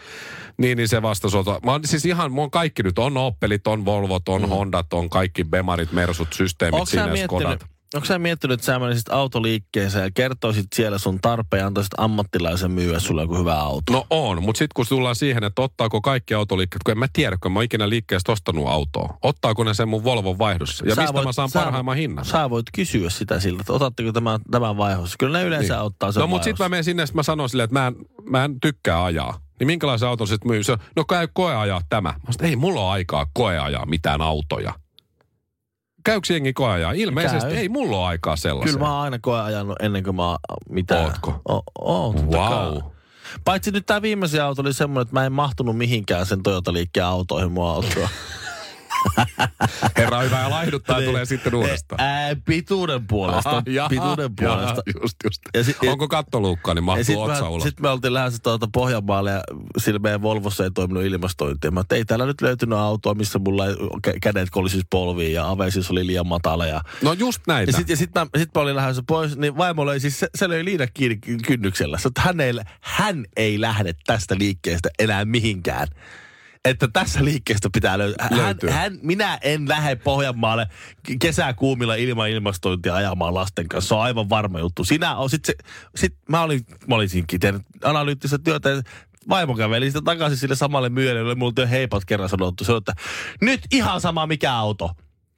niin, 0.58 0.78
niin 0.78 0.88
se 0.88 1.02
vastasi, 1.02 1.38
että 1.38 1.60
mä 1.64 1.72
oon 1.72 1.82
siis 1.86 2.06
ihan, 2.06 2.32
mun 2.32 2.52
kaikki 2.52 2.84
nyt 2.84 3.00
on 3.00 3.18
Oppelit, 3.18 3.68
on 3.68 3.86
Volvot, 3.86 4.30
on 4.30 4.42
mm. 4.42 4.48
Hondat, 4.48 4.94
on 4.94 5.10
kaikki 5.10 5.44
Bemarit, 5.44 5.92
Mersut, 5.92 6.34
systeemit 6.34 6.74
Onko 6.74 6.86
sä, 6.86 6.92
siinä, 6.92 7.28
Skodat. 7.28 7.57
Onko 7.96 8.06
sä 8.06 8.20
miettinyt, 8.20 8.54
että 8.54 8.66
sä 8.66 8.80
menisit 8.80 9.10
autoliikkeeseen 9.10 10.04
ja 10.04 10.12
kertoisit 10.14 10.68
siellä 10.76 10.98
sun 10.98 11.20
tarpeen 11.22 11.62
ja 11.62 11.68
antaisit 11.68 11.92
ammattilaisen 11.98 12.72
myyä 12.72 13.00
sulle 13.00 13.22
joku 13.22 13.38
hyvä 13.38 13.54
auto? 13.60 13.94
No 13.94 14.06
on, 14.10 14.44
mutta 14.44 14.58
sitten 14.60 14.74
kun 14.76 14.86
tullaan 14.90 15.16
siihen, 15.16 15.44
että 15.44 15.62
ottaako 15.62 16.02
kaikki 16.02 16.34
autoliikkeet, 16.34 16.84
kun 16.84 16.92
en 16.92 16.98
mä 17.00 17.08
tiedä, 17.14 17.38
kun 17.44 17.52
mä 17.52 17.60
oon 17.60 17.64
ikinä 17.64 17.90
liikkeestä 17.90 18.32
ostanut 18.32 18.68
autoa. 18.68 19.18
Ottaako 19.24 19.64
ne 19.64 19.74
sen 19.74 19.90
mun 19.90 20.04
Volvon 20.04 20.38
vaihdossa? 20.40 20.86
Ja 20.88 20.96
Sä 20.96 21.02
mistä 21.02 21.14
voit- 21.14 21.26
mä 21.26 21.32
saan 21.32 21.50
sä- 21.50 21.60
parhaimman 21.60 21.98
hinnan? 21.98 22.26
Sä 22.26 22.50
voit 22.50 22.66
kysyä 22.76 23.10
sitä 23.10 23.40
siltä, 23.40 23.62
että 23.62 23.74
otatteko 23.74 24.12
tämän, 24.12 24.40
tämän 24.52 24.78
vaihossa. 24.78 25.16
Kyllä 25.20 25.38
ne 25.38 25.44
yleensä 25.46 25.74
Niin. 25.74 25.84
ottaa 25.84 26.12
sen 26.12 26.22
No 26.22 26.28
mutta 26.28 26.44
sitten 26.46 26.66
mä 26.66 26.70
menen 26.70 26.84
sinne, 26.84 27.06
mä 27.14 27.24
sanon 27.24 27.50
silleen, 27.50 27.66
että 27.66 27.80
mä 27.80 27.88
en, 27.88 27.96
mä 28.30 28.44
en 28.46 28.60
tykkää 28.62 29.04
ajaa. 29.04 29.40
Niin 29.60 29.68
minkälaisen 29.68 30.10
auton 30.10 30.28
sitten 30.28 30.52
myy? 30.52 30.64
Se, 30.64 30.78
no 30.96 31.04
käy 31.06 31.28
koeajaa 31.34 31.82
tämä. 31.90 32.10
Mä 32.10 32.32
sanoin, 32.32 32.50
ei 32.50 32.56
mulla 32.56 32.82
ole 32.82 32.90
aikaa 32.92 33.26
koeajaa 33.34 33.86
mitään 33.86 34.22
autoja. 34.22 34.74
Käykö 36.08 36.34
jengi 36.34 36.54
koeajaa? 36.54 36.92
Ilmeisesti 36.92 37.50
Käy. 37.50 37.58
ei 37.58 37.70
mulla 37.70 37.98
ole 37.98 38.06
aikaa 38.06 38.36
sellaiseen. 38.36 38.74
Kyllä 38.74 38.88
mä 38.88 38.94
oon 38.94 39.04
aina 39.04 39.20
koe 39.20 39.42
ajanut 39.42 39.76
ennen 39.82 40.04
kuin 40.04 40.16
mä 40.16 40.28
oon 40.28 40.38
mitään. 40.70 41.04
Ootko? 41.06 41.42
O, 41.50 41.64
oon, 41.80 42.32
Wow. 42.32 42.78
Paitsi 43.46 43.72
nyt 43.72 43.86
tämä 43.86 44.02
viimeisin 44.02 44.44
auto 44.44 44.62
oli 44.62 44.74
semmoinen, 44.74 45.02
että 45.02 45.14
mä 45.14 45.26
en 45.26 45.32
mahtunut 45.32 45.78
mihinkään 45.78 46.26
sen 46.26 46.44
Toyota-liikkeen 46.44 47.06
autoihin 47.06 47.52
mun 47.52 47.68
autoa. 47.68 48.10
Herra 49.98 50.20
hyvä 50.22 50.40
ja 50.42 50.50
laihduttaa 50.50 50.98
Niin. 51.00 51.10
tulee 51.10 51.26
sitten 51.26 51.56
uudestaan. 51.56 52.02
Ää, 52.02 52.36
pituuden 52.46 53.08
puolesta. 53.08 53.50
Aha, 53.50 53.62
jaha, 53.68 53.90
pituuden 53.90 54.32
jaha, 54.42 54.56
puolesta. 54.56 54.82
just, 55.02 55.18
just. 55.24 55.42
Ja 55.54 55.64
sit- 55.64 55.78
Onko 55.88 56.08
kattoluukkaa, 56.08 56.74
niin 56.74 56.84
mahtuu 56.84 57.04
sitten 57.04 57.24
otsa 57.24 57.44
me, 57.44 57.50
ulos. 57.50 57.64
sit 57.64 57.80
me 57.80 57.90
oltiin 57.90 58.14
lähdössä 58.14 58.40
tuolta 58.44 58.68
Pohjanmaalle 58.74 59.32
ja 59.32 59.42
sillä 59.78 60.00
meidän 60.00 60.22
Volvossa 60.22 60.64
ei 60.64 60.72
toiminut 60.72 61.04
ilmastointi. 61.04 61.72
Mä, 61.72 61.80
että 61.82 61.96
ei 61.96 62.06
täällä 62.06 62.26
nyt 62.26 62.42
löytynyt 62.42 62.80
autoa, 62.80 63.14
missä 63.14 63.40
mulla 63.40 63.66
ei 63.68 63.74
kä- 64.08 64.18
kädet 64.22 64.50
kolisis 64.50 64.84
polviin 64.90 65.34
ja 65.34 65.50
avesis 65.50 65.92
oli 65.92 66.08
liian 66.08 66.28
matala. 66.28 66.66
Ja, 66.66 66.82
No 67.02 67.14
just 67.14 67.42
näitä. 67.48 67.70
ja 67.72 67.78
sitten 67.78 67.94
ja 67.94 67.98
sit 67.98 68.12
mä, 68.16 68.28
sit 68.38 68.50
mä 68.56 68.62
olin 68.62 68.76
lähdössä 68.76 69.04
pois, 69.08 69.38
niin 69.38 69.58
vaimo 69.58 69.82
oli 69.82 70.00
siis, 70.00 70.20
se, 70.20 70.28
se 70.36 70.50
löi 70.50 70.66
liina 70.66 70.88
kiinni 70.88 71.18
ky- 71.18 71.38
kynnyksellä. 71.38 71.98
Sä, 71.98 72.10
hän, 72.18 72.40
ei, 72.40 72.54
hän 72.82 73.26
ei 73.38 73.62
lähde 73.62 73.94
tästä 74.06 74.36
liikkeestä 74.40 74.90
enää 75.00 75.26
mihinkään. 75.26 75.88
Että 76.68 76.88
tässä 76.94 77.26
liikkeestä 77.26 77.70
pitää 77.74 77.98
löytää. 77.98 78.28
Hän, 78.32 78.40
Löytyy. 78.40 78.70
hän, 78.70 79.00
minä 79.02 79.38
en 79.42 79.70
lähde 79.70 79.96
Pohjanmaalle 79.96 80.68
kesäkuumilla 81.22 81.96
ilman 81.96 82.30
ilmastointia 82.30 82.96
ajamaan 82.96 83.34
lasten 83.34 83.68
kanssa. 83.68 83.88
Se 83.88 83.96
on 83.96 84.02
aivan 84.02 84.30
varma 84.30 84.60
juttu. 84.60 84.84
Sinä 84.84 85.16
on 85.16 85.30
sit 85.30 85.46
se, 85.46 85.54
sit 85.96 86.16
mä 86.30 86.42
olin, 86.42 86.66
mä 86.88 86.96
olin 86.96 87.10
siinkin 87.10 87.40
tehnyt 87.40 87.62
analyyttistä 87.84 88.38
työtä. 88.38 88.70
Vaimo 89.30 89.56
käveli 89.56 89.86
sitten 89.86 90.04
takaisin 90.04 90.38
sille 90.38 90.56
samalle 90.56 90.90
myyjälle, 90.90 91.20
jolle 91.20 91.36
mulla 91.36 91.54
jo 91.58 91.68
heipat 91.68 92.06
kerran 92.06 92.30
sanottu. 92.30 92.64
Se 92.64 92.72
on, 92.72 92.78
että 92.78 92.94
nyt 93.42 93.62
ihan 93.72 94.02
sama 94.02 94.28
mikä 94.28 94.54
auto. 94.54 94.92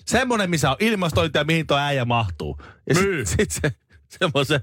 Semmoinen, 0.06 0.50
missä 0.50 0.70
on 0.72 0.78
ilmastointia, 0.80 1.44
mihin 1.44 1.68
tuo 1.68 1.78
äijä 1.78 2.06
mahtuu. 2.06 2.62
Ja 2.90 2.96
Myy. 2.96 3.26
sit, 3.26 3.38
sit 3.40 3.52
se, 3.52 3.72
semmoisen 4.20 4.60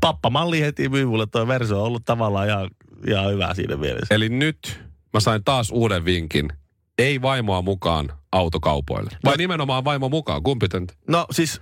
pappamalli 0.00 0.60
heti 0.60 0.88
myy 0.88 1.04
mulle. 1.06 1.26
Tuo 1.26 1.48
versio 1.48 1.78
on 1.80 1.86
ollut 1.86 2.04
tavallaan 2.04 2.48
ihan, 2.48 2.70
ihan 3.06 3.32
hyvä 3.32 3.54
siinä 3.54 3.76
mielessä. 3.76 4.14
Eli 4.14 4.28
nyt 4.28 4.89
mä 5.14 5.20
sain 5.20 5.44
taas 5.44 5.70
uuden 5.70 6.04
vinkin. 6.04 6.48
Ei 6.98 7.22
vaimoa 7.22 7.62
mukaan 7.62 8.12
autokaupoille. 8.32 9.10
Vai 9.24 9.32
No- 9.32 9.36
nimenomaan 9.36 9.84
vaimo 9.84 10.08
mukaan, 10.08 10.42
kumpi 10.42 10.68
tän? 10.68 10.86
No 11.08 11.26
siis, 11.30 11.60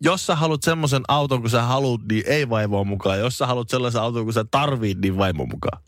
jos 0.00 0.26
sä 0.26 0.36
haluat 0.36 0.62
semmoisen 0.62 1.02
auton, 1.08 1.40
kun 1.40 1.50
sä 1.50 1.62
haluat, 1.62 2.00
niin 2.10 2.22
ei 2.26 2.48
vaimoa 2.50 2.84
mukaan. 2.84 3.18
Jos 3.18 3.38
sä 3.38 3.46
haluat 3.46 3.68
sellaisen 3.68 4.00
auton, 4.02 4.24
kun 4.24 4.32
sä 4.32 4.44
tarvit, 4.50 4.98
niin 4.98 5.18
vaimo 5.18 5.46
mukaan. 5.46 5.82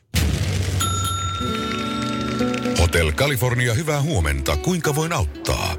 Hotel 2.78 3.12
California, 3.12 3.74
hyvää 3.74 4.02
huomenta. 4.02 4.56
Kuinka 4.56 4.94
voin 4.94 5.12
auttaa? 5.12 5.74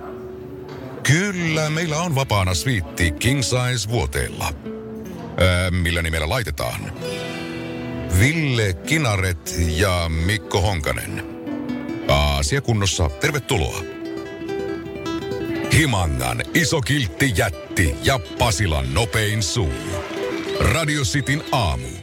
Kyllä, 1.04 1.70
meillä 1.70 1.98
on 1.98 2.16
vapaana 2.16 2.54
sviitti 2.54 3.12
King 3.12 3.42
Size 3.42 3.90
vuoteella. 3.90 4.54
Öö, 5.42 5.72
millä 5.72 6.02
nimellä 6.02 6.30
laitetaan? 6.30 6.82
Ville 8.20 8.74
Kinaret 8.74 9.56
ja 9.78 10.10
Mikko 10.10 10.62
Honkanen. 10.62 11.24
Asia 12.08 12.62
kunnossa, 12.62 13.10
tervetuloa. 13.10 13.82
Himangan 15.74 16.44
iso 16.54 16.82
kiltti 16.82 17.34
jätti 17.36 17.96
ja 18.04 18.20
Pasilan 18.38 18.94
nopein 18.94 19.44
suu. 19.44 19.74
Radio 20.60 21.02
Cityn 21.02 21.44
aamu. 21.52 22.02